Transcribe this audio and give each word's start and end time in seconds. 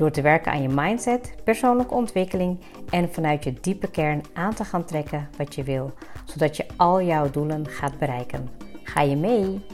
Door 0.00 0.10
te 0.10 0.22
werken 0.22 0.52
aan 0.52 0.62
je 0.62 0.68
mindset, 0.68 1.34
persoonlijke 1.44 1.94
ontwikkeling 1.94 2.60
en 2.90 3.12
vanuit 3.12 3.44
je 3.44 3.52
diepe 3.52 3.90
kern 3.90 4.22
aan 4.32 4.54
te 4.54 4.64
gaan 4.64 4.84
trekken 4.84 5.28
wat 5.36 5.54
je 5.54 5.62
wil, 5.62 5.92
zodat 6.24 6.56
je 6.56 6.66
al 6.76 7.02
jouw 7.02 7.30
doelen 7.30 7.66
gaat 7.68 7.98
bereiken. 7.98 8.48
Ga 8.82 9.00
je 9.00 9.16
mee? 9.16 9.64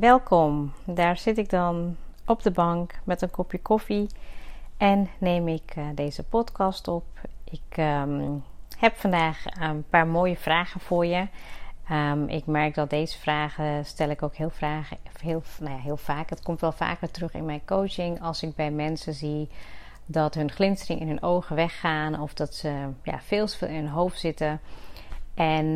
Welkom, 0.00 0.72
daar 0.84 1.16
zit 1.16 1.38
ik 1.38 1.50
dan 1.50 1.96
op 2.26 2.42
de 2.42 2.50
bank 2.50 2.92
met 3.04 3.22
een 3.22 3.30
kopje 3.30 3.58
koffie 3.58 4.06
en 4.76 5.08
neem 5.18 5.48
ik 5.48 5.74
uh, 5.78 5.84
deze 5.94 6.24
podcast 6.24 6.88
op. 6.88 7.04
Ik 7.44 7.76
um, 7.76 8.42
heb 8.78 8.96
vandaag 8.96 9.44
een 9.60 9.84
paar 9.90 10.06
mooie 10.06 10.36
vragen 10.36 10.80
voor 10.80 11.06
je. 11.06 11.26
Um, 11.90 12.28
ik 12.28 12.46
merk 12.46 12.74
dat 12.74 12.90
deze 12.90 13.18
vragen 13.18 13.84
stel 13.84 14.08
ik 14.08 14.22
ook 14.22 14.34
heel, 14.34 14.50
vragen, 14.50 14.96
heel, 15.20 15.42
nou 15.60 15.74
ja, 15.74 15.80
heel 15.80 15.96
vaak. 15.96 16.30
Het 16.30 16.42
komt 16.42 16.60
wel 16.60 16.72
vaker 16.72 17.10
terug 17.10 17.34
in 17.34 17.44
mijn 17.44 17.64
coaching 17.64 18.22
als 18.22 18.42
ik 18.42 18.54
bij 18.54 18.70
mensen 18.70 19.14
zie 19.14 19.48
dat 20.06 20.34
hun 20.34 20.50
glinstering 20.50 21.00
in 21.00 21.08
hun 21.08 21.22
ogen 21.22 21.56
weggaan 21.56 22.20
of 22.20 22.34
dat 22.34 22.54
ze 22.54 22.88
ja, 23.02 23.20
veel 23.20 23.48
in 23.60 23.74
hun 23.74 23.88
hoofd 23.88 24.18
zitten. 24.18 24.60
En 25.34 25.66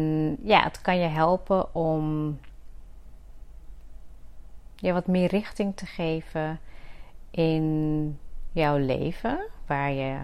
ja, 0.42 0.62
het 0.62 0.80
kan 0.80 0.98
je 0.98 1.08
helpen 1.08 1.74
om 1.74 2.38
je 4.74 4.92
wat 4.92 5.06
meer 5.06 5.28
richting 5.28 5.76
te 5.76 5.86
geven 5.86 6.60
in 7.30 8.18
jouw 8.52 8.76
leven, 8.76 9.46
waar 9.66 9.92
je 9.92 10.16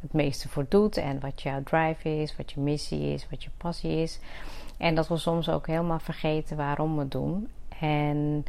het 0.00 0.12
meeste 0.12 0.48
voor 0.48 0.66
doet 0.68 0.96
en 0.96 1.20
wat 1.20 1.42
jouw 1.42 1.62
drive 1.62 2.20
is, 2.20 2.36
wat 2.36 2.52
je 2.52 2.60
missie 2.60 3.12
is, 3.12 3.26
wat 3.30 3.44
je 3.44 3.50
passie 3.56 3.96
is. 3.96 4.18
En 4.76 4.94
dat 4.94 5.08
we 5.08 5.16
soms 5.16 5.48
ook 5.48 5.66
helemaal 5.66 5.98
vergeten 5.98 6.56
waarom 6.56 6.94
we 6.94 7.00
het 7.00 7.10
doen. 7.10 7.48
En 7.80 8.44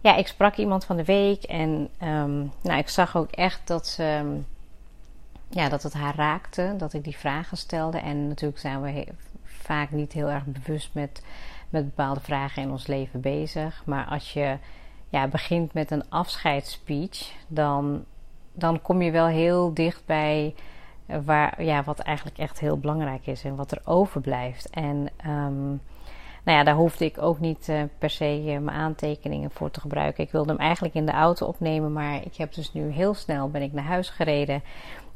ja, 0.00 0.16
ik 0.16 0.26
sprak 0.26 0.56
iemand 0.56 0.84
van 0.84 0.96
de 0.96 1.04
week 1.04 1.42
en 1.42 1.88
um, 2.02 2.52
nou, 2.62 2.78
ik 2.78 2.88
zag 2.88 3.16
ook 3.16 3.30
echt 3.30 3.66
dat 3.66 3.86
ze. 3.86 4.38
Ja, 5.48 5.68
dat 5.68 5.82
het 5.82 5.92
haar 5.92 6.16
raakte, 6.16 6.74
dat 6.78 6.92
ik 6.92 7.04
die 7.04 7.16
vragen 7.16 7.56
stelde. 7.56 7.98
En 7.98 8.28
natuurlijk 8.28 8.60
zijn 8.60 8.82
we 8.82 9.06
vaak 9.44 9.90
niet 9.90 10.12
heel 10.12 10.30
erg 10.30 10.44
bewust 10.44 10.90
met, 10.92 11.22
met 11.68 11.84
bepaalde 11.84 12.20
vragen 12.20 12.62
in 12.62 12.70
ons 12.70 12.86
leven 12.86 13.20
bezig. 13.20 13.82
Maar 13.84 14.06
als 14.06 14.32
je 14.32 14.58
ja, 15.08 15.28
begint 15.28 15.72
met 15.72 15.90
een 15.90 16.10
afscheidsspeech, 16.10 17.32
dan, 17.46 18.04
dan 18.52 18.82
kom 18.82 19.02
je 19.02 19.10
wel 19.10 19.26
heel 19.26 19.74
dicht 19.74 20.02
bij 20.06 20.54
waar, 21.24 21.62
ja, 21.62 21.82
wat 21.84 21.98
eigenlijk 21.98 22.38
echt 22.38 22.60
heel 22.60 22.78
belangrijk 22.78 23.26
is 23.26 23.44
en 23.44 23.56
wat 23.56 23.70
er 23.70 23.80
overblijft. 23.84 24.70
En 24.70 25.08
um, 25.26 25.80
nou 26.44 26.58
ja, 26.58 26.64
daar 26.64 26.74
hoefde 26.74 27.04
ik 27.04 27.22
ook 27.22 27.40
niet 27.40 27.68
uh, 27.68 27.82
per 27.98 28.10
se 28.10 28.42
uh, 28.44 28.58
mijn 28.58 28.76
aantekeningen 28.76 29.50
voor 29.50 29.70
te 29.70 29.80
gebruiken. 29.80 30.24
Ik 30.24 30.30
wilde 30.30 30.52
hem 30.52 30.60
eigenlijk 30.60 30.94
in 30.94 31.06
de 31.06 31.12
auto 31.12 31.46
opnemen, 31.46 31.92
maar 31.92 32.24
ik 32.24 32.36
heb 32.36 32.54
dus 32.54 32.72
nu 32.72 32.90
heel 32.90 33.14
snel 33.14 33.50
ben 33.50 33.62
ik 33.62 33.72
naar 33.72 33.84
huis 33.84 34.08
gereden. 34.08 34.62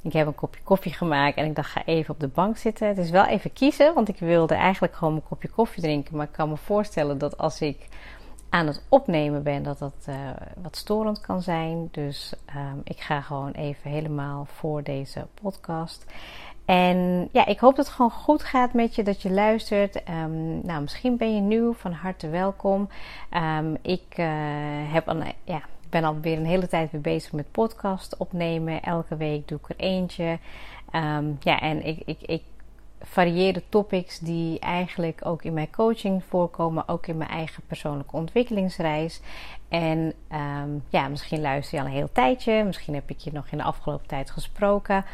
Ik 0.03 0.13
heb 0.13 0.27
een 0.27 0.35
kopje 0.35 0.63
koffie 0.63 0.93
gemaakt 0.93 1.37
en 1.37 1.45
ik 1.45 1.55
dacht 1.55 1.71
ga 1.71 1.85
even 1.85 2.15
op 2.15 2.21
de 2.21 2.29
bank 2.29 2.57
zitten. 2.57 2.89
Het 2.89 2.99
is 2.99 3.11
wel 3.11 3.27
even 3.27 3.53
kiezen, 3.53 3.95
want 3.95 4.09
ik 4.09 4.19
wilde 4.19 4.55
eigenlijk 4.55 4.95
gewoon 4.95 5.15
een 5.15 5.29
kopje 5.29 5.49
koffie 5.49 5.83
drinken. 5.83 6.17
Maar 6.17 6.27
ik 6.27 6.33
kan 6.33 6.49
me 6.49 6.57
voorstellen 6.57 7.19
dat 7.19 7.39
als 7.39 7.61
ik 7.61 7.89
aan 8.51 8.67
het 8.67 8.83
opnemen 8.89 9.43
ben, 9.43 9.63
dat 9.63 9.79
dat 9.79 10.07
uh, 10.09 10.15
wat 10.63 10.77
storend 10.77 11.21
kan 11.21 11.43
zijn. 11.43 11.89
Dus 11.91 12.33
um, 12.57 12.81
ik 12.85 13.01
ga 13.01 13.21
gewoon 13.21 13.53
even 13.53 13.91
helemaal 13.91 14.45
voor 14.45 14.83
deze 14.83 15.27
podcast. 15.43 16.07
En 16.65 17.29
ja, 17.33 17.47
ik 17.47 17.59
hoop 17.59 17.77
dat 17.77 17.87
het 17.87 17.95
gewoon 17.95 18.11
goed 18.11 18.43
gaat 18.43 18.73
met 18.73 18.95
je, 18.95 19.03
dat 19.03 19.23
je 19.23 19.31
luistert. 19.31 19.97
Um, 20.09 20.67
nou, 20.67 20.81
misschien 20.83 21.17
ben 21.17 21.35
je 21.35 21.41
nieuw, 21.41 21.73
van 21.73 21.93
harte 21.93 22.29
welkom. 22.29 22.89
Um, 23.59 23.77
ik 23.83 24.19
uh, 24.19 24.27
heb 24.93 25.09
al, 25.09 25.23
ja, 25.45 25.63
ben 25.89 26.05
alweer 26.05 26.39
een 26.39 26.47
hele 26.47 26.67
tijd 26.67 26.91
weer 26.91 27.01
bezig 27.01 27.33
met 27.33 27.51
podcast 27.51 28.17
opnemen. 28.17 28.83
Elke 28.83 29.17
week 29.17 29.49
doe 29.49 29.59
ik 29.59 29.69
er 29.69 29.85
eentje. 29.85 30.39
ja, 31.41 31.61
en 31.61 31.87
ik, 31.87 32.03
ik, 32.05 32.19
ik 32.21 32.43
varieerde 33.03 33.63
topics 33.69 34.19
die 34.19 34.59
eigenlijk 34.59 35.27
ook 35.27 35.43
in 35.43 35.53
mijn 35.53 35.71
coaching 35.71 36.25
voorkomen, 36.25 36.89
ook 36.89 37.07
in 37.07 37.17
mijn 37.17 37.31
eigen 37.31 37.63
persoonlijke 37.67 38.17
ontwikkelingsreis. 38.17 39.21
En 39.69 40.13
um, 40.33 40.83
ja, 40.89 41.09
misschien 41.09 41.41
luister 41.41 41.79
je 41.79 41.85
al 41.85 41.91
een 41.91 41.97
heel 41.97 42.13
tijdje, 42.13 42.65
misschien 42.65 42.95
heb 42.95 43.11
ik 43.11 43.19
je 43.19 43.33
nog 43.33 43.47
in 43.51 43.59
de 43.59 43.65
afgelopen 43.65 44.07
tijd 44.07 44.31
gesproken. 44.31 45.05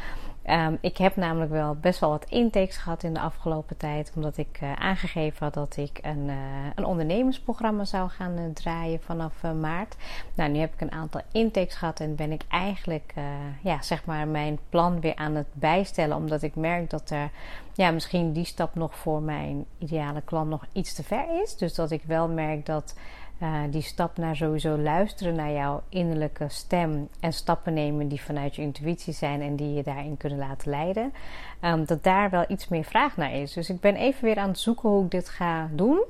Um, 0.49 0.77
ik 0.81 0.97
heb 0.97 1.15
namelijk 1.15 1.51
wel 1.51 1.75
best 1.75 1.99
wel 1.99 2.09
wat 2.09 2.25
intakes 2.29 2.77
gehad 2.77 3.03
in 3.03 3.13
de 3.13 3.19
afgelopen 3.19 3.77
tijd, 3.77 4.11
omdat 4.15 4.37
ik 4.37 4.59
uh, 4.63 4.73
aangegeven 4.73 5.45
had 5.45 5.53
dat 5.53 5.77
ik 5.77 5.99
een, 6.01 6.27
uh, 6.27 6.35
een 6.75 6.85
ondernemersprogramma 6.85 7.85
zou 7.85 8.09
gaan 8.09 8.37
uh, 8.37 8.53
draaien 8.53 9.01
vanaf 9.01 9.41
maart. 9.59 9.95
Nou, 10.33 10.51
nu 10.51 10.59
heb 10.59 10.73
ik 10.73 10.81
een 10.81 10.91
aantal 10.91 11.21
intakes 11.31 11.75
gehad 11.75 11.99
en 11.99 12.15
ben 12.15 12.31
ik 12.31 12.41
eigenlijk, 12.49 13.13
ja, 13.61 13.81
zeg 13.81 14.05
maar, 14.05 14.27
mijn 14.27 14.59
plan 14.69 14.99
weer 14.99 15.15
aan 15.15 15.35
het 15.35 15.47
bijstellen, 15.53 16.17
omdat 16.17 16.41
ik 16.41 16.55
merk 16.55 16.89
dat 16.89 17.09
er, 17.09 17.29
ja, 17.73 17.91
misschien 17.91 18.33
die 18.33 18.45
stap 18.45 18.75
nog 18.75 18.95
voor 18.95 19.21
mijn 19.21 19.65
ideale 19.77 20.21
klant 20.21 20.49
nog 20.49 20.65
iets 20.71 20.93
te 20.93 21.03
ver 21.03 21.41
is. 21.41 21.57
Dus 21.57 21.75
dat 21.75 21.91
ik 21.91 22.03
wel 22.03 22.27
merk 22.27 22.65
dat 22.65 22.95
uh, 23.39 23.61
die 23.69 23.81
stap 23.81 24.17
naar 24.17 24.35
sowieso 24.35 24.77
luisteren 24.77 25.35
naar 25.35 25.51
jouw 25.51 25.81
innerlijke 25.89 26.45
stem 26.49 27.09
en 27.19 27.33
stappen 27.33 27.73
nemen 27.73 28.07
die 28.07 28.21
vanuit 28.21 28.55
je 28.55 28.61
intuïtie 28.61 29.13
zijn 29.13 29.41
en 29.41 29.55
die 29.55 29.73
je 29.73 29.83
daarin 29.83 30.17
kunnen 30.17 30.39
laten 30.39 30.69
leiden, 30.69 31.13
um, 31.61 31.85
dat 31.85 32.03
daar 32.03 32.29
wel 32.29 32.45
iets 32.47 32.67
meer 32.67 32.83
vraag 32.83 33.17
naar 33.17 33.33
is. 33.33 33.53
Dus 33.53 33.69
ik 33.69 33.79
ben 33.79 33.95
even 33.95 34.23
weer 34.23 34.37
aan 34.37 34.49
het 34.49 34.59
zoeken 34.59 34.89
hoe 34.89 35.03
ik 35.03 35.11
dit 35.11 35.29
ga 35.29 35.69
doen. 35.71 36.03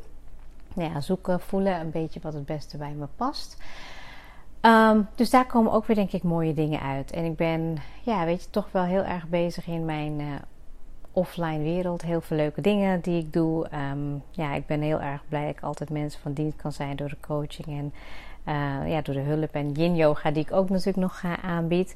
Nou 0.73 0.93
ja, 0.93 1.01
zoeken, 1.01 1.39
voelen 1.39 1.79
een 1.79 1.91
beetje 1.91 2.19
wat 2.23 2.33
het 2.33 2.45
beste 2.45 2.77
bij 2.77 2.93
me 2.93 3.07
past. 3.15 3.57
Um, 4.61 5.07
dus 5.15 5.29
daar 5.29 5.45
komen 5.45 5.71
ook 5.71 5.85
weer 5.85 5.95
denk 5.95 6.11
ik 6.11 6.23
mooie 6.23 6.53
dingen 6.53 6.81
uit. 6.81 7.11
En 7.11 7.25
ik 7.25 7.35
ben, 7.35 7.77
ja, 8.03 8.25
weet 8.25 8.43
je, 8.43 8.49
toch 8.49 8.67
wel 8.71 8.83
heel 8.83 9.03
erg 9.03 9.27
bezig 9.27 9.67
in 9.67 9.85
mijn 9.85 10.19
uh, 10.19 10.27
offline 11.17 11.63
wereld. 11.63 12.01
Heel 12.01 12.21
veel 12.21 12.37
leuke 12.37 12.61
dingen 12.61 13.01
die 13.01 13.21
ik 13.21 13.33
doe. 13.33 13.67
Um, 13.91 14.23
ja, 14.31 14.53
ik 14.53 14.65
ben 14.65 14.81
heel 14.81 15.01
erg 15.01 15.21
blij 15.29 15.45
dat 15.45 15.55
ik 15.55 15.63
altijd 15.63 15.89
mensen 15.89 16.21
van 16.21 16.33
dienst 16.33 16.57
kan 16.57 16.71
zijn 16.71 16.95
door 16.95 17.09
de 17.09 17.19
coaching 17.27 17.67
en 17.67 17.93
uh, 18.47 18.91
ja, 18.91 19.01
door 19.01 19.13
de 19.13 19.21
hulp 19.21 19.53
en 19.53 19.71
yin 19.71 19.95
yoga 19.95 20.31
die 20.31 20.43
ik 20.43 20.53
ook 20.53 20.69
natuurlijk 20.69 20.97
nog 20.97 21.19
ga 21.19 21.41
aanbied. 21.41 21.95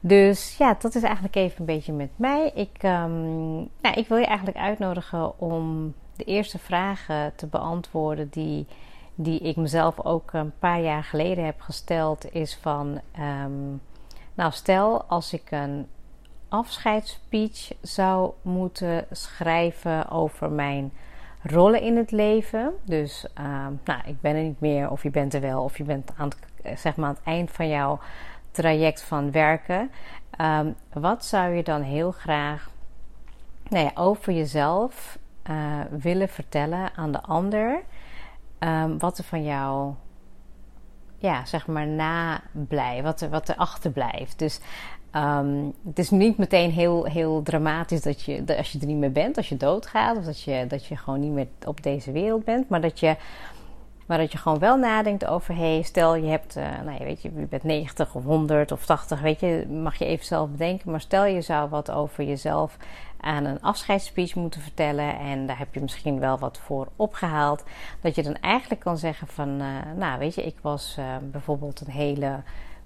Dus 0.00 0.56
ja, 0.56 0.76
dat 0.78 0.94
is 0.94 1.02
eigenlijk 1.02 1.34
even 1.34 1.60
een 1.60 1.66
beetje 1.66 1.92
met 1.92 2.10
mij. 2.16 2.50
Ik, 2.54 2.82
um, 2.82 3.52
nou, 3.80 3.94
ik 3.96 4.08
wil 4.08 4.16
je 4.16 4.26
eigenlijk 4.26 4.58
uitnodigen 4.58 5.40
om 5.40 5.94
de 6.16 6.24
eerste 6.24 6.58
vragen 6.58 7.32
te 7.36 7.46
beantwoorden 7.46 8.28
die, 8.30 8.66
die 9.14 9.40
ik 9.40 9.56
mezelf 9.56 10.00
ook 10.04 10.32
een 10.32 10.52
paar 10.58 10.80
jaar 10.80 11.04
geleden 11.04 11.44
heb 11.44 11.60
gesteld. 11.60 12.34
Is 12.34 12.58
van, 12.60 13.00
um, 13.44 13.80
nou 14.34 14.52
stel 14.52 15.02
als 15.02 15.32
ik 15.32 15.50
een 15.50 15.86
afscheidsspeech 16.52 17.72
zou 17.80 18.32
moeten 18.42 19.06
schrijven 19.10 20.10
over 20.10 20.50
mijn 20.50 20.92
rollen 21.42 21.80
in 21.80 21.96
het 21.96 22.10
leven. 22.10 22.72
Dus 22.84 23.26
uh, 23.40 23.66
nou, 23.84 24.00
ik 24.04 24.20
ben 24.20 24.36
er 24.36 24.42
niet 24.42 24.60
meer, 24.60 24.90
of 24.90 25.02
je 25.02 25.10
bent 25.10 25.34
er 25.34 25.40
wel, 25.40 25.62
of 25.62 25.78
je 25.78 25.84
bent 25.84 26.12
aan 26.16 26.28
het, 26.62 26.78
zeg 26.80 26.96
maar 26.96 27.08
het 27.08 27.22
eind 27.24 27.50
van 27.50 27.68
jouw 27.68 28.00
traject 28.50 29.02
van 29.02 29.30
werken. 29.30 29.90
Um, 30.40 30.74
wat 30.92 31.24
zou 31.24 31.52
je 31.52 31.62
dan 31.62 31.82
heel 31.82 32.12
graag 32.12 32.70
nou 33.68 33.84
ja, 33.84 33.90
over 33.94 34.32
jezelf 34.32 35.18
uh, 35.50 35.80
willen 35.90 36.28
vertellen 36.28 36.94
aan 36.96 37.12
de 37.12 37.22
ander? 37.22 37.82
Um, 38.58 38.98
wat 38.98 39.18
er 39.18 39.24
van 39.24 39.44
jou 39.44 39.94
ja, 41.18 41.44
zeg 41.44 41.66
maar 41.66 41.86
nablijft, 41.86 43.02
wat 43.02 43.20
er, 43.20 43.30
wat 43.30 43.48
er 43.48 43.56
achterblijft. 43.56 44.38
Dus 44.38 44.60
Um, 45.16 45.72
het 45.86 45.98
is 45.98 46.10
niet 46.10 46.38
meteen 46.38 46.70
heel, 46.70 47.04
heel 47.04 47.42
dramatisch 47.42 48.02
dat 48.02 48.22
je, 48.22 48.56
als 48.56 48.72
je 48.72 48.78
er 48.78 48.86
niet 48.86 48.96
meer 48.96 49.12
bent, 49.12 49.36
als 49.36 49.48
je 49.48 49.56
doodgaat, 49.56 50.16
of 50.16 50.24
dat 50.24 50.42
je, 50.42 50.64
dat 50.68 50.86
je 50.86 50.96
gewoon 50.96 51.20
niet 51.20 51.32
meer 51.32 51.48
op 51.66 51.82
deze 51.82 52.12
wereld 52.12 52.44
bent, 52.44 52.68
maar 52.68 52.80
dat 52.80 53.00
je 53.00 53.16
Maar 54.06 54.18
dat 54.18 54.32
je 54.32 54.38
gewoon 54.38 54.58
wel 54.58 54.76
nadenkt 54.76 55.26
over, 55.26 55.56
hey, 55.56 55.82
stel 55.82 56.14
je 56.14 56.30
hebt, 56.30 56.56
uh, 56.56 56.64
nou 56.84 56.98
je 56.98 57.04
weet 57.04 57.22
je, 57.22 57.30
je 57.36 57.46
bent 57.46 57.62
90 57.62 58.14
of 58.14 58.24
100 58.24 58.72
of 58.72 58.84
80, 58.86 59.20
weet 59.20 59.40
je, 59.40 59.66
mag 59.82 59.96
je 59.96 60.04
even 60.04 60.24
zelf 60.26 60.50
bedenken. 60.50 60.90
Maar 60.90 61.00
stel 61.00 61.24
je 61.24 61.40
zou 61.40 61.68
wat 61.68 61.90
over 61.90 62.24
jezelf 62.24 62.76
aan 63.20 63.44
een 63.44 63.62
afscheidsspeech 63.62 64.34
moeten 64.34 64.60
vertellen 64.60 65.18
en 65.18 65.46
daar 65.46 65.58
heb 65.58 65.74
je 65.74 65.80
misschien 65.80 66.18
wel 66.18 66.38
wat 66.38 66.58
voor 66.58 66.88
opgehaald. 66.96 67.64
Dat 68.00 68.14
je 68.14 68.22
dan 68.22 68.36
eigenlijk 68.40 68.80
kan 68.80 68.98
zeggen 68.98 69.26
van, 69.26 69.48
uh, 69.48 69.66
nou 69.96 70.18
weet 70.18 70.34
je, 70.34 70.42
ik 70.42 70.56
was 70.60 70.96
uh, 70.98 71.04
bijvoorbeeld 71.22 71.80
een 71.80 71.92
hele 71.92 72.42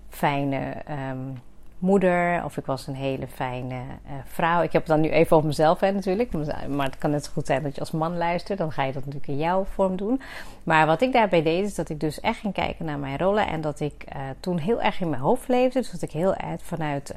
fijne 0.09 0.75
um, 1.11 1.39
moeder 1.79 2.45
of 2.45 2.57
ik 2.57 2.67
was 2.67 2.87
een 2.87 2.95
hele 2.95 3.27
fijne 3.27 3.75
uh, 3.75 4.13
vrouw. 4.25 4.63
Ik 4.63 4.73
heb 4.73 4.83
het 4.83 4.91
dan 4.91 5.01
nu 5.01 5.11
even 5.11 5.37
over 5.37 5.49
mezelf 5.49 5.81
hè, 5.81 5.93
natuurlijk, 5.93 6.33
maar 6.69 6.87
het 6.87 6.99
kan 6.99 7.11
net 7.11 7.25
zo 7.25 7.31
goed 7.33 7.47
zijn 7.47 7.63
dat 7.63 7.75
je 7.75 7.81
als 7.81 7.91
man 7.91 8.17
luistert. 8.17 8.59
Dan 8.59 8.73
ga 8.73 8.83
je 8.83 8.93
dat 8.93 9.05
natuurlijk 9.05 9.33
in 9.33 9.39
jouw 9.39 9.65
vorm 9.65 9.97
doen. 9.97 10.21
Maar 10.63 10.87
wat 10.87 11.01
ik 11.01 11.13
daarbij 11.13 11.43
deed 11.43 11.65
is 11.65 11.75
dat 11.75 11.89
ik 11.89 12.01
dus 12.01 12.21
echt 12.21 12.39
ging 12.39 12.53
kijken 12.55 12.85
naar 12.85 12.99
mijn 12.99 13.19
rollen 13.19 13.47
en 13.47 13.61
dat 13.61 13.81
ik 13.81 14.05
toen 14.41 14.59
heel 14.59 14.83
erg 14.83 15.01
in 15.01 15.11
mijn 15.11 15.23
hoofd 15.23 15.49
leefde. 15.49 15.79
Dus 15.81 15.91
dat 15.91 16.03
ik 16.03 16.11
heel 16.11 16.35
erg 16.35 16.63
vanuit 16.63 17.15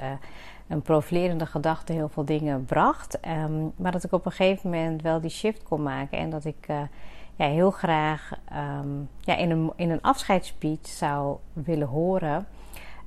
een 0.68 0.82
profilerende 0.82 1.46
gedachte 1.46 1.94
heel 1.94 2.10
veel 2.10 2.26
dingen 2.26 2.66
bracht. 2.66 3.20
Um, 3.28 3.74
maar 3.76 3.92
dat 3.92 4.04
ik 4.04 4.12
op 4.12 4.26
een 4.26 4.32
gegeven 4.32 4.70
moment 4.70 5.02
wel 5.02 5.22
die 5.22 5.30
shift 5.30 5.64
kon 5.64 5.84
maken. 5.84 6.18
En 6.18 6.30
dat 6.30 6.46
ik 6.46 6.68
ja, 7.36 7.46
heel 7.46 7.72
graag 7.72 8.32
um, 8.80 9.10
ja, 9.20 9.36
in, 9.36 9.52
een, 9.52 9.72
in 9.76 9.90
een 9.90 10.02
afscheidsspeech 10.02 10.88
zou 10.88 11.38
willen 11.54 11.88
horen. 11.88 12.48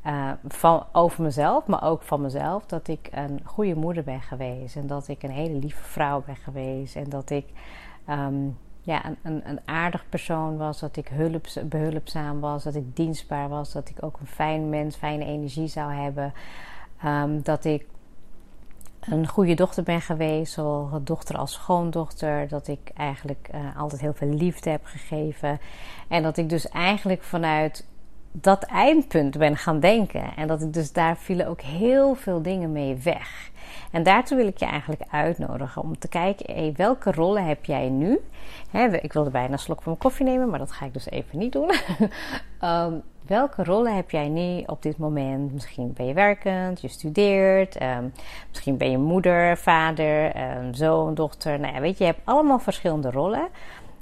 Uh, 0.06 0.30
van, 0.48 0.86
over 0.92 1.22
mezelf, 1.22 1.66
maar 1.66 1.82
ook 1.82 2.02
van 2.02 2.20
mezelf. 2.20 2.66
Dat 2.66 2.88
ik 2.88 3.08
een 3.10 3.40
goede 3.44 3.74
moeder 3.74 4.04
ben 4.04 4.22
geweest. 4.22 4.76
En 4.76 4.86
dat 4.86 5.08
ik 5.08 5.22
een 5.22 5.30
hele 5.30 5.58
lieve 5.58 5.82
vrouw 5.82 6.22
ben 6.26 6.36
geweest. 6.36 6.96
En 6.96 7.08
dat 7.08 7.30
ik 7.30 7.46
um, 8.08 8.58
ja, 8.80 9.04
een, 9.04 9.16
een, 9.22 9.48
een, 9.48 9.60
aardig 9.64 10.04
persoon 10.08 10.56
was. 10.56 10.80
Dat 10.80 10.96
ik 10.96 11.10
behulpzaam 11.64 12.40
was. 12.40 12.64
Dat 12.64 12.74
ik 12.74 12.96
dienstbaar 12.96 13.48
was. 13.48 13.72
Dat 13.72 13.88
ik 13.88 14.04
ook 14.04 14.20
een 14.20 14.26
fijn 14.26 14.68
mens, 14.68 14.96
fijne 14.96 15.24
energie 15.24 15.66
zou 15.68 15.92
hebben. 15.92 16.32
Um, 17.04 17.42
dat 17.42 17.64
ik 17.64 17.86
een 19.00 19.28
goede 19.28 19.54
dochter 19.54 19.82
ben 19.82 20.00
geweest, 20.00 20.52
zowel 20.52 21.00
dochter 21.04 21.36
als 21.36 21.52
schoondochter. 21.52 22.48
Dat 22.48 22.68
ik 22.68 22.90
eigenlijk 22.96 23.48
uh, 23.54 23.80
altijd 23.80 24.00
heel 24.00 24.14
veel 24.14 24.28
liefde 24.28 24.70
heb 24.70 24.84
gegeven. 24.84 25.60
En 26.08 26.22
dat 26.22 26.36
ik 26.36 26.48
dus 26.48 26.68
eigenlijk 26.68 27.22
vanuit 27.22 27.86
dat 28.32 28.62
eindpunt 28.62 29.38
ben 29.38 29.56
gaan 29.56 29.80
denken. 29.80 30.24
En 30.36 30.48
dat 30.48 30.62
ik 30.62 30.72
dus 30.72 30.92
daar 30.92 31.16
vielen 31.16 31.46
ook 31.46 31.60
heel 31.60 32.14
veel 32.14 32.42
dingen 32.42 32.72
mee 32.72 32.96
weg. 32.96 33.50
En 33.90 34.02
daartoe 34.02 34.36
wil 34.36 34.46
ik 34.46 34.58
je 34.58 34.66
eigenlijk 34.66 35.02
uitnodigen 35.10 35.82
om 35.82 35.98
te 35.98 36.08
kijken, 36.08 36.54
hey, 36.54 36.72
welke 36.76 37.12
rollen 37.12 37.46
heb 37.46 37.64
jij 37.64 37.88
nu? 37.88 38.20
Ik 39.00 39.12
wilde 39.12 39.30
bijna 39.30 39.52
een 39.52 39.58
slok 39.58 39.82
van 39.82 39.92
mijn 39.92 39.98
koffie 39.98 40.26
nemen, 40.26 40.48
maar 40.48 40.58
dat 40.58 40.72
ga 40.72 40.86
ik 40.86 40.92
dus 40.92 41.10
even 41.10 41.38
niet 41.38 41.52
doen. 41.52 41.70
um, 42.62 43.02
welke 43.26 43.64
rollen 43.64 43.96
heb 43.96 44.10
jij 44.10 44.28
nu 44.28 44.62
op 44.66 44.82
dit 44.82 44.98
moment? 44.98 45.52
Misschien 45.52 45.92
ben 45.92 46.06
je 46.06 46.14
werkend, 46.14 46.80
je 46.80 46.88
studeert, 46.88 47.82
um, 47.82 48.12
misschien 48.48 48.76
ben 48.76 48.90
je 48.90 48.98
moeder, 48.98 49.58
vader, 49.58 50.36
um, 50.56 50.74
zoon, 50.74 51.14
dochter. 51.14 51.60
Nou 51.60 51.74
ja, 51.74 51.80
weet 51.80 51.98
je, 51.98 52.04
je 52.04 52.10
hebt 52.10 52.26
allemaal 52.26 52.58
verschillende 52.58 53.10
rollen. 53.10 53.48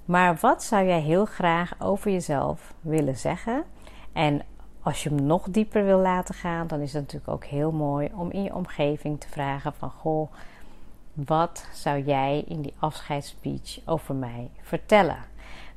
Maar 0.04 0.36
wat 0.40 0.62
zou 0.62 0.86
jij 0.86 1.00
heel 1.00 1.24
graag 1.24 1.72
over 1.78 2.10
jezelf 2.10 2.74
willen 2.80 3.16
zeggen? 3.16 3.64
En 4.12 4.42
als 4.82 5.02
je 5.02 5.08
hem 5.08 5.26
nog 5.26 5.46
dieper 5.50 5.84
wil 5.84 5.98
laten 5.98 6.34
gaan, 6.34 6.66
dan 6.66 6.80
is 6.80 6.92
het 6.92 7.02
natuurlijk 7.02 7.32
ook 7.32 7.44
heel 7.44 7.72
mooi 7.72 8.10
om 8.14 8.30
in 8.30 8.42
je 8.42 8.54
omgeving 8.54 9.20
te 9.20 9.28
vragen 9.28 9.72
van 9.74 9.90
goh, 9.90 10.32
wat 11.12 11.66
zou 11.72 12.02
jij 12.02 12.44
in 12.48 12.62
die 12.62 12.74
afscheidsspeech 12.78 13.80
over 13.84 14.14
mij 14.14 14.50
vertellen? 14.60 15.24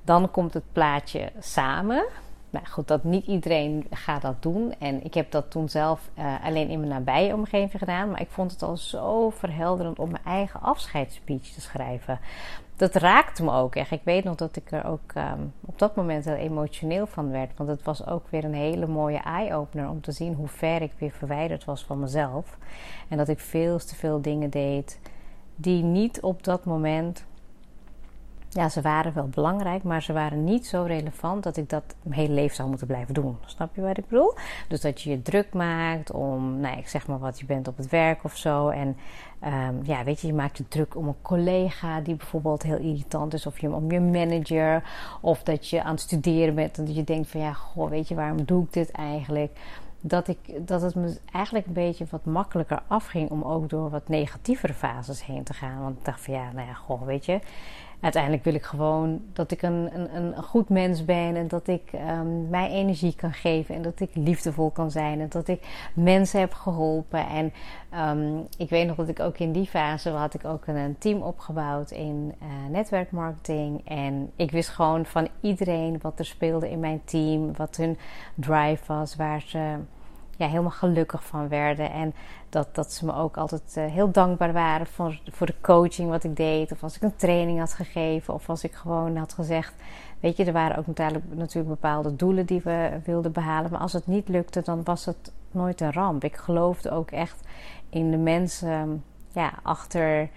Dan 0.02 0.32
komt 0.32 0.54
het 0.54 0.72
plaatje 0.72 1.32
samen. 1.40 2.06
Nou 2.54 2.66
goed, 2.66 2.88
dat 2.88 3.04
niet 3.04 3.26
iedereen 3.26 3.86
gaat 3.90 4.22
dat 4.22 4.42
doen. 4.42 4.74
En 4.80 5.04
ik 5.04 5.14
heb 5.14 5.32
dat 5.32 5.52
toen 5.52 5.70
zelf 5.70 6.10
uh, 6.18 6.46
alleen 6.46 6.70
in 6.70 6.80
mijn 6.80 6.92
nabije 6.92 7.34
omgeving 7.34 7.80
gedaan. 7.80 8.10
Maar 8.10 8.22
ik 8.22 8.30
vond 8.30 8.52
het 8.52 8.62
al 8.62 8.78
zo 8.78 9.30
verhelderend 9.30 10.00
om 10.00 10.12
mijn 10.12 10.24
eigen 10.24 10.62
afscheidsspeech 10.62 11.48
te 11.48 11.62
schrijven. 11.62 12.20
Dat 12.76 12.96
raakte 12.96 13.44
me 13.44 13.52
ook 13.52 13.76
echt. 13.76 13.92
Ik 13.92 14.02
weet 14.04 14.24
nog 14.24 14.36
dat 14.36 14.56
ik 14.56 14.72
er 14.72 14.86
ook 14.86 15.14
um, 15.18 15.54
op 15.66 15.80
dat 15.80 15.96
moment 15.96 16.26
heel 16.26 16.34
emotioneel 16.34 17.08
van 17.08 17.32
werd. 17.32 17.58
Want 17.58 17.70
het 17.70 17.84
was 17.84 18.08
ook 18.08 18.28
weer 18.30 18.44
een 18.44 18.54
hele 18.54 18.88
mooie 18.88 19.20
eye-opener 19.20 19.90
om 19.90 20.02
te 20.02 20.12
zien 20.12 20.34
hoe 20.34 20.48
ver 20.48 20.82
ik 20.82 20.92
weer 20.98 21.12
verwijderd 21.12 21.66
was 21.66 21.84
van 21.84 22.00
mezelf. 22.00 22.58
En 23.08 23.18
dat 23.18 23.28
ik 23.28 23.40
veel 23.40 23.78
te 23.78 23.96
veel 23.96 24.22
dingen 24.22 24.50
deed 24.50 25.00
die 25.56 25.84
niet 25.84 26.22
op 26.22 26.44
dat 26.44 26.66
moment 26.66 27.26
ja, 28.54 28.70
ze 28.70 28.82
waren 28.82 29.14
wel 29.14 29.28
belangrijk, 29.28 29.84
maar 29.84 30.02
ze 30.04 30.14
waren 30.14 30.44
niet 30.44 30.66
zo 30.68 30.84
relevant 30.84 31.44
dat 31.44 31.58
ik 31.58 31.70
dat 31.70 31.84
mijn 32.02 32.20
hele 32.20 32.34
leven 32.34 32.56
zou 32.56 32.70
moeten 32.70 32.88
blijven 32.88 33.14
doen. 33.14 33.38
Snap 33.46 33.76
je 33.76 33.82
wat 33.82 33.98
ik 33.98 34.08
bedoel? 34.08 34.34
Dus 34.68 34.82
dat 34.82 35.02
je 35.02 35.10
je 35.10 35.22
druk 35.22 35.54
maakt 35.54 36.12
om, 36.12 36.60
nou, 36.60 36.78
ik 36.78 36.88
zeg 36.88 37.08
maar 37.08 37.20
wat, 37.20 37.40
je 37.40 37.46
bent 37.46 37.68
op 37.68 37.78
het 37.78 37.90
werk 37.90 38.24
of 38.24 38.38
zo. 38.38 38.70
En 38.70 38.98
um, 39.46 39.80
ja, 39.84 40.04
weet 40.04 40.22
je, 40.22 40.28
je 40.28 40.34
maakt 40.34 40.58
je 40.58 40.68
druk 40.68 40.96
om 40.96 41.08
een 41.08 41.22
collega 41.22 42.02
die 42.02 42.16
bijvoorbeeld 42.16 42.64
heel 42.64 42.78
irritant 42.78 43.34
is, 43.34 43.46
of 43.46 43.60
je, 43.60 43.72
om 43.72 43.92
je 43.92 44.00
manager, 44.00 44.84
of 45.22 45.44
dat 45.44 45.70
je 45.70 45.84
aan 45.84 45.92
het 45.92 46.02
studeren 46.02 46.56
bent 46.56 46.78
en 46.78 46.86
dat 46.86 46.96
je 46.96 47.04
denkt 47.04 47.30
van 47.30 47.42
ja, 47.42 47.54
goh, 47.54 47.90
weet 47.90 48.08
je, 48.08 48.16
waarom 48.16 48.46
doe 48.46 48.64
ik 48.64 48.74
dit 48.74 48.92
eigenlijk? 48.92 49.52
dat, 50.06 50.28
ik, 50.28 50.68
dat 50.68 50.82
het 50.82 50.96
me 50.96 51.18
eigenlijk 51.32 51.66
een 51.66 51.74
beetje 51.74 52.06
wat 52.10 52.26
makkelijker 52.26 52.82
afging 52.88 53.30
om 53.30 53.44
ook 53.44 53.70
door 53.70 53.90
wat 53.90 54.08
negatievere 54.08 54.74
fases 54.74 55.26
heen 55.26 55.44
te 55.44 55.54
gaan. 55.54 55.82
Want 55.82 55.98
ik 55.98 56.06
dacht 56.06 56.22
van 56.22 56.34
ja, 56.34 56.52
nou 56.52 56.68
ja, 56.68 56.74
goh, 56.74 57.02
weet 57.02 57.26
je 57.26 57.40
uiteindelijk 58.04 58.44
wil 58.44 58.54
ik 58.54 58.64
gewoon 58.64 59.22
dat 59.34 59.52
ik 59.52 59.62
een, 59.62 59.90
een, 59.94 60.16
een 60.16 60.44
goed 60.44 60.70
mens 60.70 61.06
ben 61.06 61.36
en 61.36 61.48
dat 61.48 61.68
ik 61.68 61.92
um, 61.94 62.50
mij 62.50 62.70
energie 62.70 63.16
kan 63.16 63.34
geven 63.34 63.76
en 63.76 63.82
dat 63.82 64.00
ik 64.00 64.10
liefdevol 64.14 64.70
kan 64.70 64.92
zijn 64.92 65.20
en 65.20 65.30
dat 65.30 65.48
ik 65.48 65.90
mensen 65.94 66.40
heb 66.40 66.54
geholpen. 66.54 67.28
En 67.28 67.54
um, 68.18 68.48
ik 68.58 68.70
weet 68.70 68.88
nog 68.88 68.96
dat 68.96 69.08
ik 69.08 69.20
ook 69.20 69.38
in 69.38 69.52
die 69.52 69.66
fase 69.66 70.10
had 70.10 70.34
ik 70.34 70.46
ook 70.46 70.68
een, 70.68 70.96
team 71.00 71.22
opgebouwd 71.22 71.92
in 71.92 72.34
uh, 72.42 72.48
netwerkmarketing 72.70 73.88
en 73.88 74.32
ik 74.36 74.52
wist 74.52 74.70
gewoon 74.70 75.06
van 75.06 75.28
iedereen 75.42 76.00
wat 76.02 76.20
er 76.20 76.26
speelde 76.26 76.70
in 76.70 76.80
mijn 76.80 77.02
team, 77.06 77.56
wat 77.56 77.76
hun 77.76 77.98
drive 78.36 78.84
was, 78.88 79.16
waar 79.16 79.42
ze 79.46 79.76
ja, 80.38 80.48
helemaal 80.48 80.72
gelukkig 80.72 81.24
van 81.24 81.48
werden. 81.48 81.92
En 81.92 82.14
dat, 82.54 82.76
dat 82.76 82.92
ze 82.92 83.06
me 83.06 83.16
ook 83.16 83.38
altijd 83.38 83.76
uh, 83.78 83.86
heel 83.86 84.12
dankbaar 84.12 84.54
waren 84.54 84.88
voor, 84.88 85.20
voor 85.32 85.48
de 85.48 85.56
coaching 85.62 86.10
wat 86.10 86.24
ik 86.24 86.36
deed. 86.36 86.72
Of 86.72 86.84
als 86.84 86.96
ik 86.96 87.02
een 87.02 87.16
training 87.16 87.60
had 87.60 87.74
gegeven. 87.74 88.34
Of 88.34 88.50
als 88.50 88.64
ik 88.64 88.74
gewoon 88.74 89.18
had 89.18 89.34
gezegd. 89.34 89.74
Weet 90.20 90.38
je, 90.38 90.46
er 90.46 90.54
waren 90.54 90.78
ook 90.78 90.88
natuurlijk, 90.88 91.26
natuurlijk 91.34 91.68
bepaalde 91.68 92.16
doelen 92.16 92.46
die 92.46 92.62
we 92.64 93.00
wilden 93.06 93.32
behalen. 93.32 93.72
Maar 93.72 93.80
als 93.80 93.94
het 93.94 94.08
niet 94.08 94.28
lukte, 94.28 94.62
dan 94.62 94.84
was 94.84 95.06
het 95.06 95.32
nooit 95.52 95.82
een 95.82 95.94
ramp. 95.94 96.24
Ik 96.24 96.36
geloofde 96.36 96.92
ook 96.92 97.12
echt 97.12 97.42
in 97.90 98.12
de 98.12 98.18
mensen 98.18 99.04
ja, 99.32 99.54
achter 99.64 100.30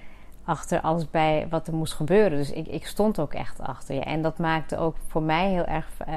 achter 0.46 0.81
alles 0.81 1.10
bij 1.10 1.46
wat 1.50 1.67
er 1.67 1.74
moest 1.74 1.93
gebeuren. 1.93 2.38
Dus 2.38 2.50
ik, 2.50 2.67
ik 2.67 2.86
stond 2.86 3.20
ook 3.20 3.34
echt 3.34 3.60
achter 3.60 3.94
je. 3.94 4.00
En 4.00 4.22
dat 4.22 4.38
maakte 4.38 4.79
ook 4.79 4.96
voor 5.06 5.22
mij 5.22 5.50
heel 5.50 5.65
erg 5.65 5.86
uh, 6.08 6.15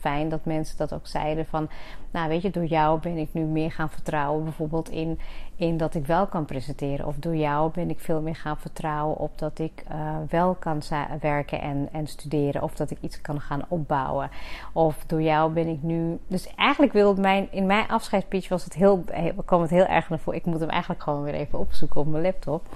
fijn 0.00 0.28
dat 0.28 0.44
mensen 0.44 0.76
dat 0.76 0.94
ook 0.94 1.06
zeiden 1.06 1.46
van... 1.46 1.68
Nou, 2.12 2.28
weet 2.28 2.42
je, 2.42 2.50
door 2.50 2.64
jou 2.64 3.00
ben 3.00 3.16
ik 3.16 3.28
nu 3.32 3.42
meer 3.42 3.72
gaan 3.72 3.90
vertrouwen 3.90 4.44
bijvoorbeeld 4.44 4.88
in, 4.88 5.18
in 5.56 5.76
dat 5.76 5.94
ik 5.94 6.06
wel 6.06 6.26
kan 6.26 6.44
presenteren. 6.44 7.06
Of 7.06 7.16
door 7.16 7.36
jou 7.36 7.70
ben 7.70 7.90
ik 7.90 8.00
veel 8.00 8.20
meer 8.20 8.36
gaan 8.36 8.58
vertrouwen 8.58 9.16
op 9.16 9.38
dat 9.38 9.58
ik 9.58 9.84
uh, 9.92 10.16
wel 10.28 10.54
kan 10.54 10.82
werken 11.20 11.60
en, 11.60 11.88
en 11.92 12.06
studeren. 12.06 12.62
Of 12.62 12.74
dat 12.74 12.90
ik 12.90 12.98
iets 13.00 13.20
kan 13.20 13.40
gaan 13.40 13.64
opbouwen. 13.68 14.30
Of 14.72 15.04
door 15.06 15.22
jou 15.22 15.52
ben 15.52 15.66
ik 15.66 15.82
nu... 15.82 16.18
Dus 16.26 16.54
eigenlijk 16.54 16.92
wil 16.92 17.14
mijn... 17.14 17.48
In 17.50 17.66
mijn 17.66 17.88
afscheidspitch 17.88 18.48
was 18.48 18.64
het 18.64 18.74
heel, 18.74 19.04
kwam 19.44 19.60
het 19.60 19.70
heel 19.70 19.86
erg 19.86 20.08
naar 20.08 20.18
voren. 20.18 20.38
Ik 20.38 20.46
moet 20.46 20.60
hem 20.60 20.68
eigenlijk 20.68 21.02
gewoon 21.02 21.22
weer 21.22 21.34
even 21.34 21.58
opzoeken 21.58 22.00
op 22.00 22.06
mijn 22.06 22.22
laptop. 22.22 22.66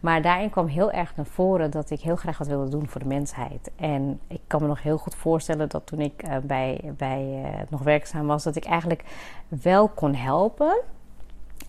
Maar 0.00 0.22
daarin 0.22 0.50
kwam 0.50 0.66
heel 0.66 0.90
erg 0.90 1.16
naar 1.16 1.26
voren 1.26 1.70
dat 1.70 1.90
ik 1.90 2.00
heel 2.00 2.16
graag 2.16 2.38
wat 2.38 2.46
wilde 2.46 2.70
doen 2.70 2.88
voor 2.88 3.00
de 3.00 3.06
mensheid. 3.06 3.70
En 3.76 4.20
ik 4.26 4.40
kan 4.46 4.62
me 4.62 4.68
nog 4.68 4.82
heel 4.82 4.98
goed 4.98 5.14
voorstellen 5.14 5.68
dat 5.68 5.86
toen 5.86 6.00
ik 6.00 6.22
uh, 6.24 6.36
bij, 6.42 6.92
bij 6.96 7.42
uh, 7.44 7.60
nog 7.68 7.82
werkzaam 7.82 8.26
was, 8.26 8.42
dat 8.42 8.56
ik 8.56 8.64
eigenlijk 8.64 9.04
wel 9.48 9.88
kon 9.88 10.14
helpen. 10.14 10.80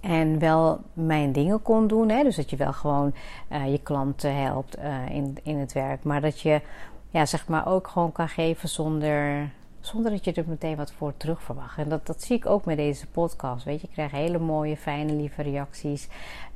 En 0.02 0.40
wel 0.40 0.80
mijn 0.94 1.32
dingen 1.32 1.62
kon 1.62 1.88
doen. 1.88 2.10
Hè? 2.10 2.24
Dus 2.24 2.36
dat 2.36 2.50
je 2.50 2.56
wel 2.56 2.74
gewoon 2.74 3.14
uh, 3.52 3.72
je 3.72 3.82
klanten 3.82 4.42
helpt 4.42 4.78
in, 5.10 5.38
in 5.44 5.58
het 5.58 5.74
werk. 5.74 6.04
Maar 6.04 6.22
dat 6.22 6.42
je 6.42 6.62
ja, 7.10 7.26
zeg 7.26 7.48
maar 7.48 7.68
ook 7.68 7.88
gewoon 7.88 8.12
kan 8.12 8.30
geven 8.30 8.70
zonder 8.70 9.50
zonder 9.88 10.12
dat 10.12 10.26
je 10.26 10.34
er 10.34 10.44
meteen 10.48 10.76
wat 10.76 10.92
voor 10.92 11.14
terug 11.18 11.42
verwacht. 11.42 11.78
En 11.78 11.90
dat, 11.90 12.06
dat 12.06 12.22
zie 12.22 12.36
ik 12.36 12.46
ook 12.46 12.66
met 12.66 12.78
deze 12.78 13.08
podcast. 13.08 13.66
Weet 13.66 13.82
je, 13.82 13.88
ik 13.88 13.94
krijg 13.94 14.12
hele 14.12 14.40
mooie, 14.40 14.78
fijne, 14.78 15.14
lieve 15.14 15.42
reacties. 15.42 16.08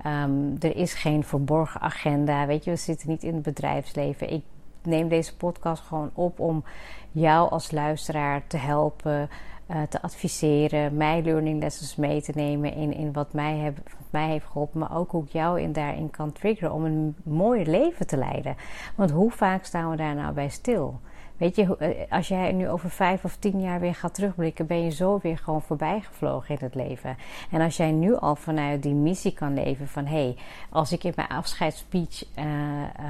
Um, 0.06 0.56
er 0.60 0.76
is 0.76 0.94
geen 0.94 1.24
verborgen 1.24 1.82
agenda. 1.82 2.46
Weet 2.46 2.64
je, 2.64 2.72
we 2.72 2.78
zitten 2.78 3.10
niet 3.10 3.24
in 3.24 3.34
het 3.34 3.44
bedrijfsleven. 3.44 4.30
Ik 4.30 4.44
neem 4.84 5.08
deze 5.08 5.38
podcast 5.38 5.84
gewoon 5.84 6.10
op 6.14 6.40
om 6.40 6.64
jou 7.12 7.50
als 7.50 7.72
luisteraar 7.72 8.48
te 8.48 8.58
helpen. 8.58 9.30
Uh, 9.68 9.82
te 9.82 10.02
adviseren, 10.02 10.98
mij 10.98 11.22
learning 11.24 11.62
lessons 11.62 11.96
mee 11.96 12.22
te 12.22 12.32
nemen 12.36 12.74
in, 12.74 12.94
in 12.94 13.14
wat, 13.14 13.34
mij 13.34 13.58
heb, 13.58 13.78
mij 14.10 14.28
heeft 14.28 14.46
geholpen, 14.46 14.80
maar 14.80 14.98
ook 14.98 15.12
hoe 15.12 15.24
ik 15.24 15.32
jou 15.32 15.62
in, 15.62 15.74
daarin 15.74 16.10
kan 16.10 16.32
triggeren 16.32 16.74
om 16.74 16.86
een 16.86 17.16
mooier 17.24 17.66
leven 17.66 18.08
te 18.08 18.18
leiden. 18.18 18.56
Want 18.96 19.12
hoe 19.12 19.32
vaak 19.32 19.66
staan 19.66 19.90
we 19.90 19.96
daar 19.96 20.16
nou 20.16 20.34
bij 20.34 20.50
stil? 20.50 21.00
Weet 21.42 21.56
je, 21.56 21.78
eh, 21.78 21.90
als 22.10 22.28
jij 22.28 22.52
nu 22.52 22.70
over 22.70 22.90
vijf 22.90 23.24
of 23.24 23.36
tien 23.36 23.62
jaar 23.62 23.80
weer 23.80 23.96
gaat 23.96 24.14
terugblikken, 24.14 24.68
ben 24.68 24.84
je 24.84 24.90
zo 24.90 25.20
weer 25.22 25.38
gewoon 25.38 25.62
voorbij 25.62 26.02
gevlogen 26.02 26.56
in 26.56 26.66
het 26.66 26.76
leven. 26.76 27.18
En 27.52 27.62
als 27.62 27.78
jij 27.78 27.92
nu 27.92 28.16
al 28.16 28.36
vanuit 28.36 28.84
die 28.84 28.94
missie 28.94 29.34
kan 29.34 29.54
leven 29.54 29.88
van 29.88 30.06
hé, 30.06 30.24
hey, 30.24 30.36
als 30.70 30.92
ik 30.92 31.04
in 31.04 31.14
mijn 31.16 31.28
afscheidsspeech 31.28 32.26
uh, 32.36 32.46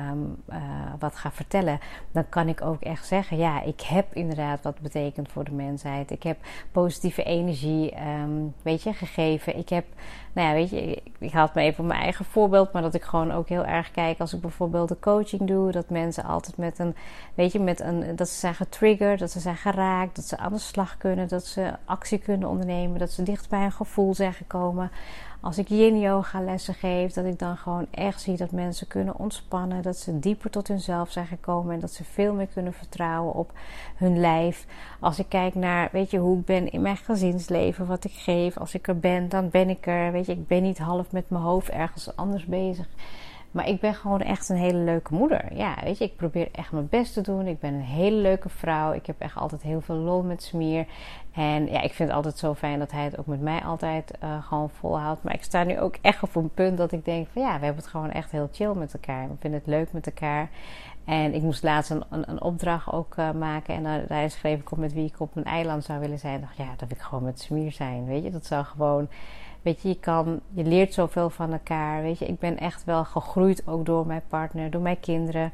um, 0.09 0.37
uh, 0.49 0.57
wat 0.99 1.15
ga 1.15 1.31
vertellen, 1.31 1.79
dan 2.11 2.29
kan 2.29 2.47
ik 2.47 2.61
ook 2.61 2.81
echt 2.81 3.07
zeggen, 3.07 3.37
ja, 3.37 3.61
ik 3.61 3.81
heb 3.81 4.05
inderdaad 4.13 4.61
wat 4.61 4.79
betekend 4.79 5.31
voor 5.31 5.43
de 5.43 5.51
mensheid. 5.51 6.11
Ik 6.11 6.23
heb 6.23 6.37
positieve 6.71 7.23
energie, 7.23 7.93
um, 8.23 8.53
weet 8.61 8.83
je, 8.83 8.93
gegeven. 8.93 9.57
Ik 9.57 9.69
heb 9.69 9.85
nou 10.33 10.47
ja, 10.47 10.53
weet 10.53 10.69
je, 10.69 11.01
ik 11.19 11.31
haal 11.31 11.45
het 11.45 11.53
me 11.53 11.61
even 11.61 11.79
op 11.79 11.89
mijn 11.89 12.01
eigen 12.01 12.25
voorbeeld, 12.25 12.71
maar 12.71 12.81
dat 12.81 12.93
ik 12.93 13.03
gewoon 13.03 13.31
ook 13.31 13.49
heel 13.49 13.65
erg 13.65 13.91
kijk 13.91 14.19
als 14.19 14.33
ik 14.33 14.41
bijvoorbeeld 14.41 14.89
de 14.89 14.99
coaching 14.99 15.47
doe, 15.47 15.71
dat 15.71 15.89
mensen 15.89 16.23
altijd 16.23 16.57
met 16.57 16.79
een, 16.79 16.95
weet 17.35 17.51
je, 17.51 17.59
met 17.59 17.79
een, 17.79 18.15
dat 18.21 18.29
ze 18.29 18.39
zijn 18.39 18.55
getriggerd, 18.55 19.19
dat 19.19 19.31
ze 19.31 19.39
zijn 19.39 19.57
geraakt, 19.57 20.15
dat 20.15 20.25
ze 20.25 20.37
aan 20.37 20.53
de 20.53 20.59
slag 20.59 20.97
kunnen, 20.97 21.27
dat 21.27 21.45
ze 21.45 21.73
actie 21.85 22.17
kunnen 22.17 22.49
ondernemen, 22.49 22.99
dat 22.99 23.11
ze 23.11 23.23
dicht 23.23 23.49
bij 23.49 23.63
een 23.63 23.71
gevoel 23.71 24.13
zijn 24.13 24.33
gekomen 24.33 24.91
als 25.41 25.57
ik 25.57 25.67
yin 25.67 25.99
yoga 25.99 26.41
lessen 26.41 26.73
geef, 26.73 27.13
dat 27.13 27.25
ik 27.25 27.39
dan 27.39 27.57
gewoon 27.57 27.87
echt 27.91 28.21
zie 28.21 28.37
dat 28.37 28.51
mensen 28.51 28.87
kunnen 28.87 29.17
ontspannen, 29.17 29.81
dat 29.81 29.97
ze 29.97 30.19
dieper 30.19 30.49
tot 30.49 30.67
hunzelf 30.67 31.11
zijn 31.11 31.25
gekomen 31.25 31.73
en 31.73 31.79
dat 31.79 31.91
ze 31.91 32.03
veel 32.03 32.33
meer 32.33 32.47
kunnen 32.47 32.73
vertrouwen 32.73 33.33
op 33.33 33.51
hun 33.95 34.19
lijf. 34.19 34.65
Als 34.99 35.19
ik 35.19 35.25
kijk 35.29 35.55
naar, 35.55 35.89
weet 35.91 36.11
je, 36.11 36.17
hoe 36.17 36.37
ik 36.39 36.45
ben 36.45 36.71
in 36.71 36.81
mijn 36.81 36.97
gezinsleven, 36.97 37.87
wat 37.87 38.03
ik 38.03 38.13
geef, 38.13 38.57
als 38.57 38.73
ik 38.73 38.87
er 38.87 38.99
ben, 38.99 39.29
dan 39.29 39.49
ben 39.49 39.69
ik 39.69 39.87
er. 39.87 40.11
Weet 40.11 40.25
je, 40.25 40.31
ik 40.31 40.47
ben 40.47 40.63
niet 40.63 40.77
half 40.77 41.11
met 41.11 41.29
mijn 41.29 41.43
hoofd 41.43 41.69
ergens 41.69 42.15
anders 42.15 42.45
bezig. 42.45 42.87
Maar 43.51 43.67
ik 43.67 43.79
ben 43.79 43.93
gewoon 43.93 44.21
echt 44.21 44.49
een 44.49 44.57
hele 44.57 44.77
leuke 44.77 45.13
moeder. 45.13 45.55
Ja, 45.55 45.75
weet 45.83 45.97
je, 45.97 46.03
ik 46.03 46.15
probeer 46.15 46.47
echt 46.51 46.71
mijn 46.71 46.87
best 46.89 47.13
te 47.13 47.21
doen. 47.21 47.47
Ik 47.47 47.59
ben 47.59 47.73
een 47.73 47.81
hele 47.81 48.15
leuke 48.15 48.49
vrouw. 48.49 48.93
Ik 48.93 49.05
heb 49.05 49.19
echt 49.19 49.35
altijd 49.35 49.61
heel 49.61 49.81
veel 49.81 49.95
lol 49.95 50.23
met 50.23 50.43
Smier. 50.43 50.85
En 51.31 51.65
ja, 51.71 51.81
ik 51.81 51.93
vind 51.93 52.09
het 52.09 52.17
altijd 52.17 52.37
zo 52.37 52.53
fijn 52.53 52.79
dat 52.79 52.91
hij 52.91 53.03
het 53.03 53.17
ook 53.17 53.25
met 53.25 53.41
mij 53.41 53.59
altijd 53.59 54.13
uh, 54.23 54.43
gewoon 54.43 54.69
volhoudt. 54.69 55.23
Maar 55.23 55.33
ik 55.33 55.43
sta 55.43 55.63
nu 55.63 55.79
ook 55.79 55.95
echt 56.01 56.23
op 56.23 56.35
een 56.35 56.53
punt 56.53 56.77
dat 56.77 56.91
ik 56.91 57.05
denk 57.05 57.27
van 57.33 57.41
ja, 57.41 57.59
we 57.59 57.65
hebben 57.65 57.83
het 57.83 57.91
gewoon 57.91 58.11
echt 58.11 58.31
heel 58.31 58.49
chill 58.51 58.73
met 58.73 58.93
elkaar. 58.93 59.27
We 59.27 59.35
vinden 59.39 59.59
het 59.59 59.69
leuk 59.69 59.91
met 59.91 60.05
elkaar. 60.05 60.49
En 61.05 61.33
ik 61.33 61.41
moest 61.41 61.63
laatst 61.63 61.91
een, 61.91 62.03
een, 62.09 62.41
opdracht 62.41 62.91
ook 62.91 63.15
uh, 63.17 63.31
maken. 63.31 63.75
En 63.75 63.83
daar, 63.83 64.07
daar 64.07 64.29
schreef 64.29 64.59
ik 64.59 64.71
op 64.71 64.77
met 64.77 64.93
wie 64.93 65.05
ik 65.05 65.19
op 65.19 65.35
een 65.35 65.43
eiland 65.43 65.83
zou 65.83 65.99
willen 65.99 66.19
zijn. 66.19 66.35
Ik 66.35 66.41
dacht, 66.41 66.57
ja, 66.57 66.69
dat 66.77 66.87
wil 66.87 66.97
ik 66.97 67.03
gewoon 67.03 67.23
met 67.23 67.39
Smier 67.39 67.71
zijn. 67.71 68.05
Weet 68.05 68.23
je, 68.23 68.31
dat 68.31 68.45
zou 68.45 68.65
gewoon 68.65 69.07
Weet 69.61 69.81
je, 69.81 69.87
je, 69.87 69.99
kan, 69.99 70.39
je 70.49 70.63
leert 70.63 70.93
zoveel 70.93 71.29
van 71.29 71.51
elkaar. 71.51 72.01
Weet 72.01 72.19
je, 72.19 72.25
ik 72.25 72.39
ben 72.39 72.57
echt 72.57 72.83
wel 72.83 73.05
gegroeid 73.05 73.67
ook 73.67 73.85
door 73.85 74.07
mijn 74.07 74.21
partner, 74.27 74.71
door 74.71 74.81
mijn 74.81 74.99
kinderen. 74.99 75.51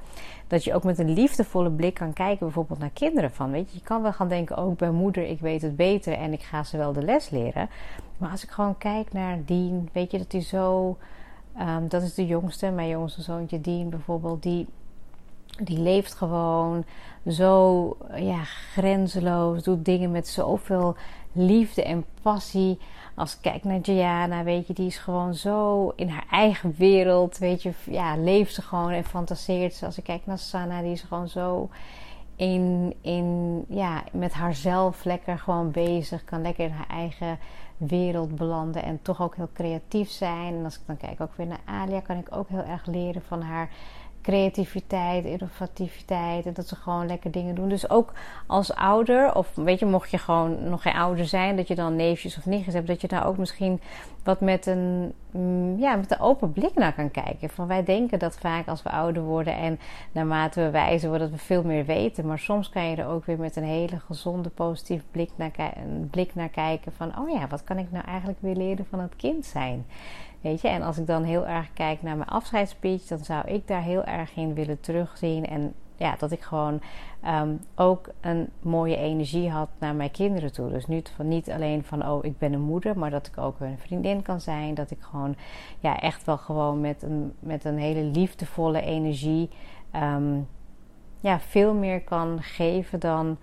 Dat 0.48 0.64
je 0.64 0.74
ook 0.74 0.84
met 0.84 1.00
een 1.00 1.14
liefdevolle 1.14 1.72
blik 1.72 1.94
kan 1.94 2.14
kijken, 2.14 2.46
bijvoorbeeld 2.46 2.80
naar 2.80 2.90
kinderen. 2.90 3.32
Van, 3.32 3.52
weet 3.52 3.72
je, 3.72 3.78
je 3.78 3.84
kan 3.84 4.02
wel 4.02 4.14
gaan 4.14 4.28
denken: 4.28 4.58
oh, 4.58 4.72
ik 4.72 4.78
ben 4.78 4.94
moeder, 4.94 5.30
ik 5.30 5.40
weet 5.40 5.62
het 5.62 5.76
beter 5.76 6.14
en 6.14 6.34
ik 6.34 6.42
ga 6.42 6.64
ze 6.64 6.78
wel 6.78 6.94
de 6.94 7.04
les 7.04 7.30
leren. 7.30 7.70
Maar 8.18 8.32
als 8.32 8.44
ik 8.44 8.50
gewoon 8.50 8.78
kijk 8.78 9.14
naar 9.14 9.38
Dien, 9.46 9.90
weet 9.94 10.12
je 10.12 10.18
dat 10.18 10.32
hij 10.32 10.42
zo. 10.42 10.98
Um, 11.60 11.88
dat 11.88 12.02
is 12.02 12.14
de 12.14 12.26
jongste, 12.26 12.70
mijn 12.70 12.90
jongste 12.90 13.22
zoontje 13.22 13.62
Dien 13.62 13.90
bijvoorbeeld, 13.90 14.44
die 14.44 14.68
die 15.62 15.80
leeft 15.80 16.14
gewoon 16.14 16.86
zo 17.28 17.98
ja, 18.16 18.44
grenzeloos, 18.44 19.64
doet 19.64 19.86
dingen 19.86 20.12
met 20.12 20.28
zoveel 20.28 20.96
liefde 21.32 21.84
en 21.84 22.06
passie. 22.22 22.80
Als 23.16 23.34
ik 23.34 23.42
kijk 23.42 23.64
naar 23.64 23.80
Gianna, 23.82 24.44
weet 24.44 24.68
je, 24.68 24.74
die 24.74 24.88
is 24.88 24.98
gewoon 24.98 25.34
zo 25.34 25.90
in 25.96 26.10
haar 26.10 26.26
eigen 26.32 26.74
wereld. 26.78 27.38
Weet 27.38 27.64
je, 27.64 27.72
ja, 27.84 28.18
leeft 28.18 28.54
ze 28.54 28.62
gewoon 28.62 28.92
en 28.92 29.04
fantaseert 29.04 29.74
ze. 29.74 29.86
Als 29.86 29.98
ik 29.98 30.04
kijk 30.04 30.26
naar 30.26 30.38
Sanna, 30.38 30.82
die 30.82 30.92
is 30.92 31.02
gewoon 31.02 31.28
zo 31.28 31.70
in, 32.36 32.94
in, 33.02 33.66
ja, 33.68 34.04
met 34.12 34.34
haarzelf 34.34 35.04
lekker 35.04 35.40
gewoon 35.40 35.72
bezig. 35.72 36.24
Kan 36.24 36.42
lekker 36.42 36.66
in 36.66 36.72
haar 36.72 36.90
eigen 36.90 37.40
wereld 37.78 38.36
belanden 38.36 38.84
en 38.84 39.00
toch 39.02 39.22
ook 39.22 39.36
heel 39.36 39.50
creatief 39.54 40.10
zijn. 40.10 40.54
En 40.54 40.64
als 40.64 40.76
ik 40.76 40.82
dan 40.86 40.98
kijk 40.98 41.22
ook 41.22 41.36
weer 41.36 41.48
naar 41.48 41.62
Alia, 41.66 42.00
kan 42.00 42.18
ik 42.18 42.36
ook 42.36 42.50
heel 42.50 42.64
erg 42.64 42.86
leren 42.86 43.22
van 43.22 43.42
haar 43.42 43.70
creativiteit, 44.28 45.26
innovativiteit. 45.26 46.46
En 46.46 46.54
dat 46.54 46.68
ze 46.68 46.76
gewoon 46.76 47.08
lekker 47.08 47.32
dingen 47.32 47.56
doen. 47.56 47.70
Dus 47.70 47.90
ook 47.90 48.14
als 48.48 48.74
ouder, 48.76 49.36
of 49.36 49.56
weet 49.56 49.80
je, 49.80 49.86
mocht 49.86 50.12
je 50.12 50.18
gewoon 50.18 50.70
nog 50.70 50.82
geen 50.82 50.94
ouder 50.94 51.26
zijn, 51.26 51.56
dat 51.56 51.68
je 51.68 51.76
dan 51.76 51.96
neefjes 51.96 52.38
of 52.38 52.46
nichtjes 52.46 52.74
hebt, 52.74 52.88
dat 52.88 53.02
je 53.02 53.08
daar 53.08 53.28
ook 53.28 53.38
misschien 53.38 53.80
wat 54.24 54.42
met 54.42 54.66
een, 54.66 55.14
mm, 55.32 55.80
ja, 55.80 55.96
met 55.96 56.12
een 56.12 56.20
open 56.20 56.54
blik 56.54 56.74
naar 56.76 56.94
kan 56.94 57.12
kijken. 57.12 57.50
Van 57.50 57.68
wij 57.68 57.84
denken 57.84 58.20
dat 58.20 58.38
vaak 58.38 58.68
als 58.68 58.84
we 58.84 58.90
ouder 58.90 59.24
worden 59.24 59.58
en 59.58 59.80
naarmate 60.12 60.62
we 60.62 60.70
wijzer 60.70 61.10
worden, 61.10 61.30
dat 61.30 61.40
we 61.40 61.46
veel 61.46 61.64
meer 61.64 61.86
weten. 61.86 62.28
Maar 62.28 62.40
soms 62.40 62.70
kan 62.70 62.90
je 62.90 62.96
er 62.96 63.08
ook 63.08 63.26
weer 63.26 63.40
met 63.40 63.56
een 63.56 63.64
hele 63.64 64.00
gezonde, 64.00 64.50
positieve 64.50 65.06
blik 65.12 65.30
naar, 65.36 65.52
blik 66.10 66.36
naar 66.36 66.50
kijken. 66.50 66.94
Van, 66.94 67.20
oh 67.20 67.30
ja, 67.30 67.48
wat 67.48 67.64
kan 67.64 67.78
ik 67.78 67.92
nou 67.92 68.06
eigenlijk 68.06 68.38
weer 68.42 68.56
leren 68.56 68.86
van 68.90 69.00
het 69.00 69.16
kind 69.16 69.46
zijn? 69.46 69.86
Weet 70.42 70.62
je, 70.62 70.68
en 70.68 70.82
als 70.82 70.98
ik 70.98 71.08
dan 71.08 71.24
heel 71.24 71.48
erg 71.48 71.74
kijk 71.74 72.02
naar 72.02 72.18
mijn 72.18 72.30
afscheidsspeech, 72.30 73.04
dan 73.04 73.18
zou 73.18 73.48
ik 73.48 73.68
daar 73.68 73.82
heel 73.82 74.04
erg 74.04 74.36
in 74.36 74.54
willen 74.54 74.80
terugzien. 74.80 75.46
En 75.46 75.74
ja, 75.96 76.16
dat 76.18 76.32
ik 76.32 76.42
gewoon 76.42 76.82
um, 77.26 77.60
ook 77.76 78.10
een 78.22 78.50
mooie 78.62 78.96
energie 78.96 79.50
had 79.50 79.70
naar 79.80 79.96
mijn 79.96 80.12
kinderen 80.12 80.52
toe. 80.52 80.70
Dus 80.70 80.88
niet, 80.88 81.12
van, 81.16 81.28
niet 81.28 81.52
alleen 81.52 81.84
van, 81.84 82.08
oh, 82.08 82.26
ik 82.26 82.38
ben 82.38 82.54
een 82.54 82.62
moeder, 82.62 83.00
maar 83.00 83.10
dat 83.10 83.28
ik 83.28 83.38
ook 83.38 83.60
een 83.60 83.78
vriendin 83.78 84.22
kan 84.22 84.42
zijn. 84.42 84.74
Dat 84.74 84.92
ik 84.92 85.02
gewoon, 85.02 85.36
ja, 85.80 86.00
echt 86.00 86.24
wel 86.24 86.38
gewoon 86.38 86.82
met 86.82 87.04
een, 87.04 87.34
met 87.40 87.66
een 87.66 87.78
hele 87.78 88.04
liefdevolle 88.04 88.82
energie, 88.82 89.50
um, 89.96 90.48
ja, 91.20 91.40
veel 91.40 91.74
meer 91.74 92.02
kan 92.02 92.42
geven 92.42 93.00
dan 93.00 93.38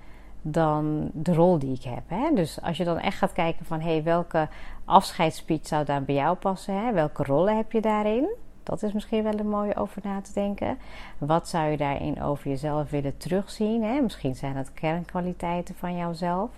dan 0.46 1.10
de 1.12 1.34
rol 1.34 1.58
die 1.58 1.74
ik 1.74 1.82
heb. 1.82 2.02
Hè? 2.06 2.30
Dus 2.34 2.60
als 2.62 2.76
je 2.76 2.84
dan 2.84 2.98
echt 2.98 3.18
gaat 3.18 3.32
kijken 3.32 3.66
van 3.66 3.80
hey, 3.80 4.02
welke 4.02 4.48
afscheidsspeech 4.84 5.66
zou 5.66 5.84
daar 5.84 6.02
bij 6.02 6.14
jou 6.14 6.36
passen? 6.36 6.84
Hè? 6.84 6.92
Welke 6.92 7.22
rollen 7.22 7.56
heb 7.56 7.72
je 7.72 7.80
daarin? 7.80 8.28
Dat 8.62 8.82
is 8.82 8.92
misschien 8.92 9.22
wel 9.22 9.38
een 9.38 9.48
mooie 9.48 9.76
over 9.76 10.00
na 10.04 10.20
te 10.20 10.32
denken. 10.32 10.78
Wat 11.18 11.48
zou 11.48 11.68
je 11.68 11.76
daarin 11.76 12.22
over 12.22 12.48
jezelf 12.48 12.90
willen 12.90 13.16
terugzien? 13.16 13.82
Hè? 13.82 14.00
Misschien 14.00 14.34
zijn 14.34 14.54
dat 14.54 14.72
kernkwaliteiten 14.72 15.74
van 15.74 15.96
jouzelf. 15.96 16.50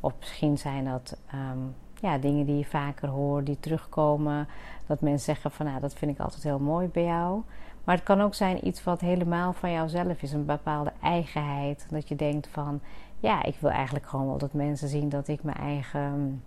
Of 0.00 0.12
misschien 0.18 0.58
zijn 0.58 0.84
dat 0.84 1.16
um, 1.34 1.74
ja, 2.00 2.18
dingen 2.18 2.46
die 2.46 2.58
je 2.58 2.64
vaker 2.64 3.08
hoort, 3.08 3.46
die 3.46 3.60
terugkomen. 3.60 4.48
Dat 4.86 5.00
mensen 5.00 5.24
zeggen 5.24 5.50
van 5.50 5.66
nou, 5.66 5.80
dat 5.80 5.94
vind 5.94 6.10
ik 6.10 6.20
altijd 6.20 6.42
heel 6.42 6.58
mooi 6.58 6.88
bij 6.88 7.04
jou. 7.04 7.42
Maar 7.84 7.94
het 7.94 8.04
kan 8.04 8.20
ook 8.20 8.34
zijn 8.34 8.66
iets 8.66 8.84
wat 8.84 9.00
helemaal 9.00 9.52
van 9.52 9.72
jouzelf 9.72 10.22
is. 10.22 10.32
Een 10.32 10.46
bepaalde 10.46 10.92
eigenheid. 11.02 11.86
Dat 11.90 12.08
je 12.08 12.16
denkt 12.16 12.48
van 12.52 12.80
ja, 13.18 13.42
ik 13.42 13.56
wil 13.58 13.70
eigenlijk 13.70 14.06
gewoon 14.06 14.26
wel 14.26 14.38
dat 14.38 14.52
mensen 14.52 14.88
zien 14.88 15.08
dat 15.08 15.28
ik 15.28 15.42
mijn 15.42 15.56
eigen 15.56 16.42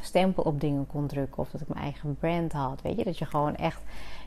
stempel 0.00 0.42
op 0.42 0.60
dingen 0.60 0.86
kon 0.86 1.06
drukken. 1.06 1.38
Of 1.38 1.50
dat 1.50 1.60
ik 1.60 1.68
mijn 1.68 1.84
eigen 1.84 2.16
brand 2.20 2.52
had. 2.52 2.82
Weet 2.82 2.96
je, 2.96 3.04
dat 3.04 3.18
je 3.18 3.24
gewoon 3.24 3.56
echt 3.56 3.82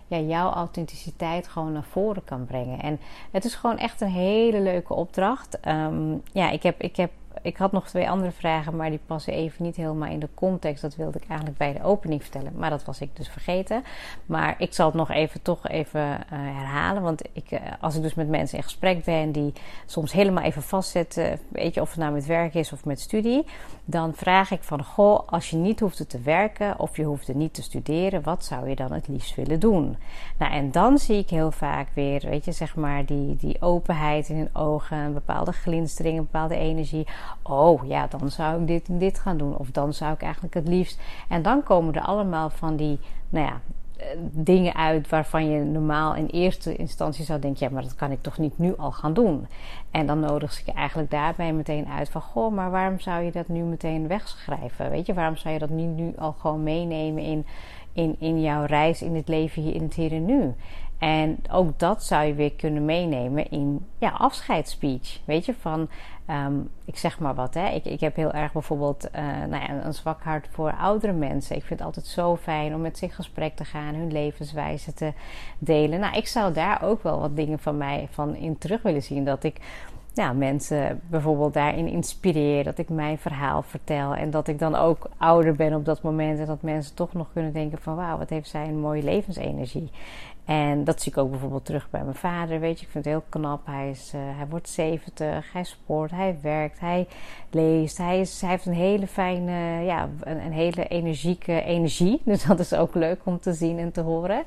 ja, 0.08 0.20
jouw 0.20 0.52
authenticiteit 0.52 1.48
gewoon 1.48 1.72
naar 1.72 1.84
voren 1.84 2.24
kan 2.24 2.46
brengen. 2.46 2.80
En 2.80 3.00
het 3.32 3.46
is 3.46 3.56
gewoon 3.56 3.78
echt 3.78 4.02
een 4.02 4.08
hele 4.08 4.60
leuke 4.62 4.94
opdracht. 4.94 5.58
Um, 5.68 6.22
ja, 6.32 6.50
ik 6.50 6.64
heb, 6.64 6.82
ik 6.82 6.96
heb 6.96 7.12
ik 7.42 7.58
had 7.58 7.72
nog 7.72 7.88
twee 7.88 8.10
andere 8.10 8.32
vragen, 8.32 8.76
maar 8.76 8.90
die 8.90 9.00
passen 9.06 9.34
even 9.34 9.64
niet 9.64 9.76
helemaal 9.76 10.10
in 10.10 10.20
de 10.20 10.30
context. 10.34 10.82
Dat 10.82 10.96
wilde 10.96 11.20
ik 11.22 11.28
eigenlijk 11.28 11.58
bij 11.58 11.74
de 11.74 11.84
opening 11.84 12.22
vertellen, 12.22 12.52
maar 12.56 12.70
dat 12.70 12.84
was 12.84 13.02
ik 13.02 13.16
dus 13.16 13.30
vergeten. 13.30 13.84
Maar 14.26 14.56
ik 14.58 14.74
zal 14.74 14.86
het 14.86 14.96
nog 14.96 15.12
even 15.12 15.42
toch 15.42 15.68
even 15.68 16.02
uh, 16.02 16.18
herhalen. 16.30 17.04
Want 17.04 17.22
ik, 17.34 17.52
uh, 17.52 17.60
als 17.80 17.96
ik 17.96 18.02
dus 18.02 18.14
met 18.14 18.30
mensen 18.30 18.58
in 18.58 18.64
gesprek 18.64 19.04
ben 19.04 19.32
die 19.32 19.54
soms 19.86 20.12
helemaal 20.12 20.44
even 20.44 20.62
vastzetten, 20.62 21.40
weet 21.48 21.74
je 21.74 21.82
of 21.82 21.90
het 21.90 22.00
nou 22.00 22.14
met 22.14 22.26
werk 22.26 22.54
is 22.54 22.74
of 22.74 22.86
met 22.86 23.00
studie, 23.00 23.46
dan 23.86 24.14
vraag 24.14 24.52
ik 24.52 24.64
van 24.64 24.84
goh, 24.84 25.28
als 25.28 25.50
je 25.50 25.58
niet 25.58 25.80
hoeft 25.80 26.10
te 26.10 26.20
werken 26.20 26.80
of 26.80 26.98
je 26.98 27.04
hoeft 27.04 27.34
niet 27.34 27.54
te 27.54 27.62
studeren, 27.62 28.24
wat 28.24 28.46
zou 28.46 28.70
je 28.70 28.76
dan 28.76 28.92
het 28.92 29.08
liefst 29.08 29.36
willen 29.36 29.60
doen? 29.60 29.98
Nou, 30.38 30.52
en 30.52 30.72
dan 30.72 30.98
zie 30.98 31.18
ik 31.18 31.30
heel 31.30 31.52
vaak 31.52 31.88
weer, 31.94 32.22
weet 32.30 32.46
je, 32.46 32.52
zeg 32.52 32.76
maar 32.76 33.06
die, 33.06 33.36
die 33.36 33.62
openheid 33.62 34.30
in 34.30 34.38
hun 34.38 34.56
ogen, 34.56 34.98
een 34.98 35.14
bepaalde 35.14 35.52
glinstering, 35.52 36.18
een 36.18 36.24
bepaalde 36.32 36.56
energie 36.56 37.08
oh 37.42 37.88
ja, 37.88 38.08
dan 38.08 38.30
zou 38.30 38.62
ik 38.62 38.68
dit 38.68 38.88
en 38.88 38.98
dit 38.98 39.20
gaan 39.20 39.38
doen. 39.38 39.58
Of 39.58 39.72
dan 39.72 39.94
zou 39.94 40.14
ik 40.14 40.22
eigenlijk 40.22 40.54
het 40.54 40.68
liefst. 40.68 41.02
En 41.30 41.42
dan 41.42 41.64
komen 41.64 41.94
er 41.94 42.02
allemaal 42.02 42.50
van 42.50 42.76
die, 42.76 43.00
nou 43.30 43.46
ja, 43.46 43.62
eh, 44.02 44.08
dingen 44.32 44.76
uit 44.76 45.10
waarvan 45.10 45.50
je 45.50 45.64
normaal 45.64 46.16
in 46.16 46.26
eerste 46.26 46.76
instantie 46.76 47.26
zou 47.26 47.40
denken: 47.40 47.68
ja, 47.68 47.74
maar 47.74 47.84
dat 47.84 47.96
kan 47.96 48.12
ik 48.12 48.22
toch 48.22 48.38
niet 48.38 48.58
nu 48.58 48.76
al 48.78 48.92
gaan 48.92 49.14
doen. 49.14 49.48
En 49.92 50.08
dan 50.08 50.20
nodig 50.20 50.54
ze 50.54 50.62
je 50.66 50.72
eigenlijk 50.72 51.12
daarbij 51.12 51.54
meteen 51.54 51.88
uit 51.88 52.10
van: 52.10 52.22
goh, 52.22 52.54
maar 52.54 52.72
waarom 52.72 53.00
zou 53.00 53.24
je 53.24 53.32
dat 53.32 53.48
nu 53.48 53.62
meteen 53.62 54.08
wegschrijven? 54.08 54.90
Weet 54.90 55.06
je, 55.06 55.14
waarom 55.14 55.36
zou 55.36 55.54
je 55.54 55.60
dat 55.60 55.70
niet 55.70 55.96
nu 55.96 56.14
al 56.18 56.32
gewoon 56.32 56.64
meenemen 56.64 57.24
in, 57.24 57.46
in, 57.94 58.16
in 58.20 58.42
jouw 58.42 58.66
reis 58.66 59.02
in 59.02 59.16
het 59.16 59.28
leven 59.28 59.62
hier 59.62 59.76
in 59.76 59.84
het 59.84 59.94
hier 59.94 60.12
en 60.12 60.26
nu? 60.26 60.54
En 61.02 61.38
ook 61.52 61.80
dat 61.80 62.04
zou 62.04 62.26
je 62.26 62.34
weer 62.34 62.54
kunnen 62.54 62.86
meenemen 62.86 63.50
in 63.52 63.86
ja, 63.98 64.10
afscheidsspeech. 64.10 65.20
Weet 65.26 65.46
je, 65.46 65.54
van 65.54 65.88
um, 66.30 66.70
ik 66.86 66.98
zeg 66.98 67.20
maar 67.20 67.36
wat. 67.36 67.54
Hè. 67.54 67.68
Ik, 67.68 67.86
ik 67.86 68.00
heb 68.00 68.16
heel 68.16 68.32
erg 68.32 68.52
bijvoorbeeld 68.52 69.08
uh, 69.16 69.22
nou 69.22 69.64
ja, 69.64 69.86
een 69.86 69.94
zwak 69.94 70.22
hart 70.24 70.48
voor 70.52 70.74
oudere 70.74 71.14
mensen. 71.14 71.56
Ik 71.56 71.64
vind 71.64 71.80
het 71.80 71.88
altijd 71.88 72.06
zo 72.06 72.36
fijn 72.36 72.76
om 72.76 72.82
met 72.82 72.98
ze 72.98 73.06
in 73.06 73.12
gesprek 73.12 73.56
te 73.56 73.66
gaan, 73.66 73.96
hun 73.96 74.12
levenswijze 74.12 74.94
te 74.94 75.14
delen. 75.60 76.00
Nou, 76.00 76.18
ik 76.18 76.28
zou 76.28 76.54
daar 76.54 76.82
ook 76.84 77.04
wel 77.04 77.20
wat 77.20 77.36
dingen 77.36 77.60
van 77.60 77.78
mij 77.78 78.08
van 78.12 78.36
in 78.36 78.58
terug 78.58 78.82
willen 78.82 79.04
zien. 79.04 79.26
Dat 79.26 79.44
ik 79.44 79.60
mensen 80.36 81.02
bijvoorbeeld 81.08 81.54
daarin 81.54 81.88
inspireer. 81.88 82.64
Dat 82.64 82.78
ik 82.78 82.90
mijn 82.90 83.18
verhaal 83.18 83.62
vertel. 83.62 84.16
En 84.16 84.30
dat 84.30 84.48
ik 84.48 84.60
dan 84.60 84.76
ook 84.76 85.10
ouder 85.18 85.56
ben 85.56 85.74
op 85.74 85.86
dat 85.86 86.02
moment. 86.02 86.40
En 86.40 86.46
dat 86.46 86.62
mensen 86.62 86.96
toch 86.96 87.14
nog 87.14 87.28
kunnen 87.34 87.54
denken 87.54 87.78
van 87.82 87.96
wauw, 87.96 88.18
wat 88.18 88.30
heeft 88.30 88.50
zij 88.50 88.68
een 88.68 88.80
mooie 88.80 89.04
levensenergie. 89.04 89.90
En 90.52 90.84
dat 90.84 91.02
zie 91.02 91.12
ik 91.12 91.18
ook 91.18 91.30
bijvoorbeeld 91.30 91.66
terug 91.66 91.90
bij 91.90 92.04
mijn 92.04 92.16
vader. 92.16 92.60
Weet 92.60 92.80
je, 92.80 92.86
ik 92.86 92.92
vind 92.92 93.06
het 93.06 93.14
heel 93.14 93.24
knap. 93.30 93.66
Hij, 93.66 93.90
is, 93.90 94.12
uh, 94.16 94.22
hij 94.38 94.48
wordt 94.50 94.70
70, 94.70 95.52
hij 95.54 95.64
sport, 95.64 96.12
hij 96.12 96.38
werkt, 96.42 96.80
hij 96.80 97.08
leest. 97.50 97.98
Hij, 97.98 98.28
heeft 98.40 98.66
een 98.66 98.74
hele 98.74 99.08
fijne, 99.08 99.84
ja, 99.84 100.10
een 100.20 100.52
hele 100.52 100.88
energieke 100.88 101.62
energie. 101.62 102.22
Dus 102.32 102.44
dat 102.44 102.60
is 102.60 102.74
ook 102.74 102.96
leuk 102.96 103.20
om 103.24 103.40
te 103.40 103.54
zien 103.54 103.80
en 103.80 103.92
te 103.92 104.02
horen. 104.02 104.44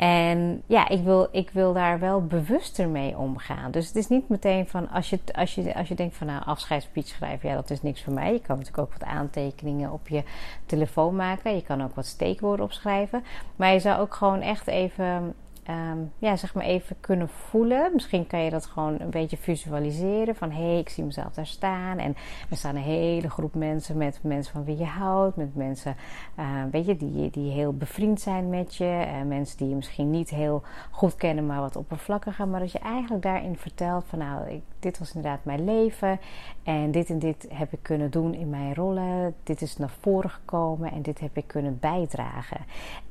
En 0.00 0.62
ja, 0.66 0.88
ik 0.88 1.02
wil, 1.02 1.28
ik 1.30 1.50
wil 1.50 1.72
daar 1.72 1.98
wel 1.98 2.26
bewuster 2.26 2.88
mee 2.88 3.16
omgaan. 3.16 3.70
Dus 3.70 3.86
het 3.86 3.96
is 3.96 4.08
niet 4.08 4.28
meteen 4.28 4.66
van 4.66 4.88
als 4.88 5.10
je, 5.10 5.18
als 5.32 5.54
je, 5.54 5.74
als 5.74 5.88
je 5.88 5.94
denkt 5.94 6.16
van 6.16 6.26
nou 6.26 6.42
afscheidsspeech 6.44 7.06
schrijven, 7.06 7.48
ja, 7.48 7.54
dat 7.54 7.70
is 7.70 7.82
niks 7.82 8.02
voor 8.02 8.12
mij. 8.12 8.32
Je 8.32 8.40
kan 8.40 8.58
natuurlijk 8.58 8.82
ook 8.82 8.98
wat 8.98 9.08
aantekeningen 9.08 9.92
op 9.92 10.08
je 10.08 10.22
telefoon 10.66 11.16
maken. 11.16 11.54
Je 11.54 11.62
kan 11.62 11.82
ook 11.82 11.94
wat 11.94 12.06
steekwoorden 12.06 12.64
opschrijven. 12.64 13.24
Maar 13.56 13.72
je 13.72 13.80
zou 13.80 14.00
ook 14.00 14.14
gewoon 14.14 14.40
echt 14.40 14.66
even 14.66 15.34
Ehm, 15.70 15.98
ja, 16.18 16.36
zeg 16.36 16.54
maar 16.54 16.64
even 16.64 16.96
kunnen 17.00 17.28
voelen. 17.28 17.90
Misschien 17.92 18.26
kan 18.26 18.40
je 18.40 18.50
dat 18.50 18.66
gewoon 18.66 19.00
een 19.00 19.10
beetje 19.10 19.36
visualiseren. 19.36 20.36
Van 20.36 20.50
hé, 20.50 20.62
hey, 20.62 20.78
ik 20.78 20.88
zie 20.88 21.04
mezelf 21.04 21.32
daar 21.32 21.46
staan. 21.46 21.98
En 21.98 22.16
er 22.50 22.56
staan 22.56 22.76
een 22.76 22.82
hele 22.82 23.30
groep 23.30 23.54
mensen 23.54 23.96
met 23.96 24.18
mensen 24.22 24.52
van 24.52 24.64
wie 24.64 24.76
je 24.76 24.84
houdt. 24.84 25.36
Met 25.36 25.56
mensen 25.56 25.96
uh, 26.38 26.44
weet 26.70 26.86
je, 26.86 26.96
die, 26.96 27.30
die 27.30 27.50
heel 27.50 27.72
bevriend 27.72 28.20
zijn 28.20 28.48
met 28.48 28.76
je. 28.76 29.04
Uh, 29.06 29.28
mensen 29.28 29.58
die 29.58 29.68
je 29.68 29.74
misschien 29.74 30.10
niet 30.10 30.30
heel 30.30 30.62
goed 30.90 31.14
kennen, 31.14 31.46
maar 31.46 31.60
wat 31.60 31.76
oppervlakkiger. 31.76 32.48
Maar 32.48 32.60
dat 32.60 32.72
je 32.72 32.78
eigenlijk 32.78 33.22
daarin 33.22 33.56
vertelt 33.56 34.04
van 34.06 34.18
nou, 34.18 34.48
ik, 34.48 34.62
dit 34.78 34.98
was 34.98 35.14
inderdaad 35.14 35.44
mijn 35.44 35.64
leven. 35.64 36.20
En 36.62 36.90
dit 36.90 37.10
en 37.10 37.18
dit 37.18 37.46
heb 37.52 37.72
ik 37.72 37.82
kunnen 37.82 38.10
doen 38.10 38.34
in 38.34 38.50
mijn 38.50 38.74
rollen. 38.74 39.34
Dit 39.42 39.62
is 39.62 39.76
naar 39.76 39.94
voren 40.00 40.30
gekomen 40.30 40.92
en 40.92 41.02
dit 41.02 41.20
heb 41.20 41.36
ik 41.36 41.46
kunnen 41.46 41.78
bijdragen. 41.80 42.60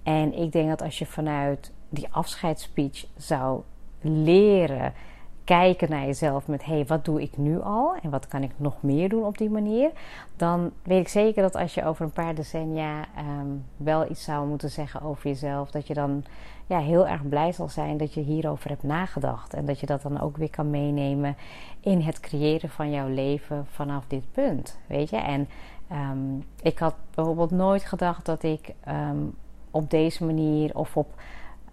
En 0.04 0.34
ik 0.34 0.52
denk 0.52 0.70
dat 0.70 0.82
als 0.82 1.00
je 1.00 1.06
vanuit 1.06 1.72
die 1.90 2.08
afscheidsspeech 2.12 3.06
zou 3.18 3.62
leren 4.02 4.94
kijken 5.44 5.90
naar 5.90 6.06
jezelf 6.06 6.48
met 6.48 6.66
hey, 6.66 6.86
wat 6.86 7.06
doe 7.06 7.22
ik 7.22 7.38
nu 7.38 7.62
al 7.62 7.96
en 8.02 8.10
wat 8.10 8.28
kan 8.28 8.44
ik 8.44 8.52
nog 8.58 8.82
meer 8.82 9.10
doen 9.10 9.24
op 9.24 9.38
die 9.38 9.50
manier, 9.50 9.92
dan 10.36 10.72
weet 10.84 11.00
ik 11.00 11.08
zeker 11.08 11.42
dat 11.42 11.56
als 11.56 11.74
je 11.74 11.86
over 11.86 12.06
een 12.06 12.12
paar 12.12 12.36
decennia 12.36 13.06
um, 13.40 13.66
wel 13.78 14.10
iets 14.10 14.24
zou 14.24 14.48
moeten 14.48 14.70
zeggen 14.70 15.02
over 15.02 15.28
jezelf, 15.28 15.72
dat 15.72 15.88
je 15.88 15.94
dan 15.94 16.24
ja, 16.68 16.80
heel 16.80 17.08
erg 17.08 17.28
blij 17.30 17.52
zal 17.52 17.70
zijn 17.70 17.98
dat 17.98 18.14
je 18.14 18.22
hierover 18.22 18.70
hebt 18.70 18.84
nagedacht 18.84 19.54
en 19.54 19.66
dat 19.66 19.80
je 19.80 19.86
dat 19.86 20.02
dan 20.02 20.22
ook 20.22 20.38
weer 20.38 20.50
kan 20.50 20.70
meenemen 20.70 21.36
in 21.80 22.02
het 22.02 22.20
creëren 22.20 22.70
van 22.70 22.92
jouw 22.92 23.08
leven 23.08 23.66
vanaf 23.70 24.04
dit 24.08 24.32
punt, 24.32 24.80
weet 24.88 25.10
je? 25.10 25.18
En 25.18 25.48
um, 25.92 26.46
ik 26.62 26.80
had 26.80 26.96
bijvoorbeeld 27.16 27.52
nooit 27.52 27.84
gedacht 27.84 28.26
dat 28.26 28.44
ik 28.44 28.74
um, 28.88 29.36
op 29.72 29.90
deze 29.90 30.26
manier 30.26 30.78
of 30.78 30.98
op 30.98 31.08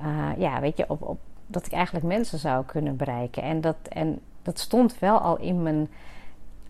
uh, 0.03 0.31
ja, 0.39 0.61
weet 0.61 0.77
je, 0.77 0.85
op, 0.89 1.03
op, 1.03 1.19
dat 1.47 1.67
ik 1.67 1.73
eigenlijk 1.73 2.07
mensen 2.07 2.39
zou 2.39 2.65
kunnen 2.65 2.97
bereiken. 2.97 3.43
En 3.43 3.61
dat, 3.61 3.77
en 3.89 4.21
dat 4.43 4.59
stond 4.59 4.99
wel 4.99 5.19
al 5.19 5.39
in 5.39 5.63
mijn 5.63 5.89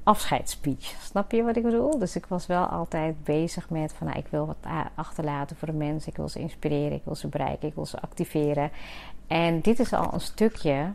afscheidsspeech. 0.03 0.95
Snap 1.01 1.33
je 1.33 1.43
wat 1.43 1.57
ik 1.57 1.63
bedoel? 1.63 1.99
Dus 1.99 2.17
ik 2.17 2.27
was 2.27 2.47
wel 2.47 2.65
altijd 2.65 3.25
bezig 3.25 3.71
met 3.71 3.93
van 3.93 4.07
nou, 4.07 4.19
ik 4.19 4.27
wil 4.31 4.47
wat 4.47 4.57
achterlaten 4.95 5.57
voor 5.57 5.69
de 5.69 5.75
mensen. 5.75 6.11
Ik 6.11 6.17
wil 6.17 6.29
ze 6.29 6.39
inspireren, 6.39 6.93
ik 6.93 7.05
wil 7.05 7.15
ze 7.15 7.29
bereiken, 7.29 7.69
ik 7.69 7.75
wil 7.75 7.87
ze 7.87 8.01
activeren. 8.01 8.71
En 9.27 9.61
dit 9.61 9.79
is 9.79 9.93
al 9.93 10.13
een 10.13 10.21
stukje 10.21 10.93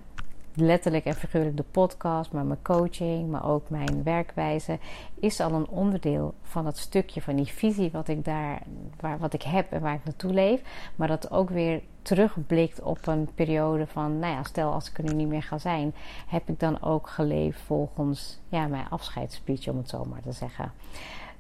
letterlijk 0.54 1.06
en 1.06 1.14
figuurlijk 1.14 1.58
de 1.58 1.64
podcast, 1.72 2.32
maar 2.32 2.46
mijn 2.46 2.62
coaching, 2.62 3.30
maar 3.30 3.50
ook 3.50 3.70
mijn 3.70 4.04
werkwijze, 4.04 4.80
is 5.20 5.40
al 5.40 5.52
een 5.54 5.68
onderdeel 5.68 6.34
van 6.42 6.64
dat 6.64 6.78
stukje 6.78 7.22
van 7.22 7.36
die 7.36 7.46
visie 7.46 7.92
wat 7.92 8.08
ik 8.08 8.26
daar, 8.26 8.62
waar, 9.00 9.20
wat 9.20 9.34
ik 9.34 9.42
heb 9.42 9.72
en 9.72 9.82
waar 9.82 9.94
ik 9.94 10.04
naartoe 10.04 10.34
leef. 10.34 10.62
Maar 10.96 11.08
dat 11.08 11.32
ook 11.32 11.50
weer 11.50 11.82
terugblikt 12.02 12.82
op 12.82 13.08
een 13.08 13.30
periode 13.36 13.88
van, 13.88 14.20
nou 14.20 14.34
ja, 14.34 14.44
stel 14.44 14.72
als 14.72 14.90
ik 14.90 14.98
er 14.98 15.04
nu 15.04 15.14
niet 15.14 15.28
meer 15.28 15.44
ga 15.44 15.58
zijn, 15.58 15.94
heb 16.28 16.50
ik 16.50 16.60
dan 16.60 16.82
ook 16.82 17.10
geleefd 17.10 17.62
volgens 17.62 18.40
ja, 18.50 18.68
mijn 18.68 18.90
afscheidsspeech, 18.90 19.68
om 19.68 19.78
het 19.78 19.90
zo 19.90 20.06
maar 20.06 20.22
te 20.22 20.32
zeggen. 20.32 20.72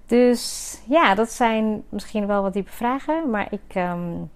Dus 0.05 0.77
ja, 0.87 1.15
dat 1.15 1.31
zijn 1.31 1.83
misschien 1.89 2.27
wel 2.27 2.41
wat 2.41 2.53
diepe 2.53 2.71
vragen, 2.71 3.29
maar 3.29 3.47
ik. 3.51 3.75
Um, 3.75 4.29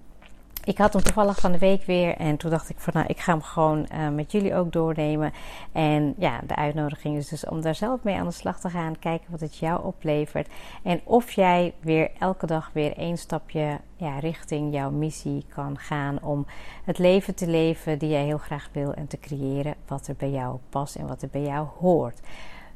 ik 0.66 0.78
had 0.78 0.94
hem 0.94 1.04
toevallig 1.04 1.40
van 1.40 1.52
de 1.52 1.58
week 1.58 1.84
weer. 1.84 2.16
En 2.16 2.38
toen 2.38 2.50
dacht 2.50 2.70
ik 2.70 2.80
van 2.80 2.94
nou, 2.96 3.06
ik 3.08 3.20
ga 3.20 3.32
hem 3.32 3.42
gewoon 3.42 3.88
uh, 3.94 4.10
met 4.10 4.32
jullie 4.32 4.56
ook 4.56 4.72
doornemen. 4.72 5.34
En 5.72 6.14
ja, 6.18 6.40
de 6.48 6.56
uitnodiging 6.56 7.18
is 7.18 7.28
dus 7.28 7.46
om 7.46 7.62
daar 7.62 7.76
zelf 7.76 8.04
mee 8.04 8.16
aan 8.16 8.26
de 8.26 8.32
slag 8.32 8.60
te 8.60 8.70
gaan. 8.70 9.00
Kijken 9.00 9.32
wat 9.32 9.40
het 9.40 9.58
jou 9.58 9.84
oplevert. 9.84 10.48
En 10.84 11.02
of 11.04 11.32
jij 11.32 11.74
weer 11.80 12.12
elke 12.20 12.46
dag 12.46 12.70
weer 12.74 12.98
één 12.98 13.18
stapje 13.18 13.80
ja, 13.96 14.20
richting 14.20 14.74
jouw 14.74 14.92
missie 14.92 15.46
kan 15.54 15.78
gaan. 15.78 16.22
Om 16.22 16.46
het 16.84 16.98
leven 16.98 17.36
te 17.36 17.48
leven 17.48 18.00
die 18.00 18.10
jij 18.10 18.24
heel 18.24 18.38
graag 18.38 18.70
wil. 18.72 18.94
En 18.94 19.08
te 19.08 19.20
creëren 19.20 19.76
wat 19.88 20.08
er 20.08 20.16
bij 20.16 20.32
jou 20.32 20.58
past 20.70 20.96
en 20.96 21.08
wat 21.08 21.22
er 21.22 21.30
bij 21.32 21.44
jou 21.44 21.68
hoort. 21.80 22.20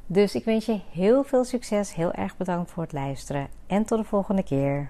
Dus 0.05 0.35
ik 0.35 0.45
wens 0.45 0.65
je 0.65 0.79
heel 0.91 1.23
veel 1.23 1.43
succes. 1.43 1.93
Heel 1.95 2.11
erg 2.11 2.37
bedankt 2.37 2.71
voor 2.71 2.83
het 2.83 2.93
luisteren. 2.93 3.47
En 3.67 3.85
tot 3.85 3.99
de 3.99 4.05
volgende 4.05 4.43
keer. 4.43 4.89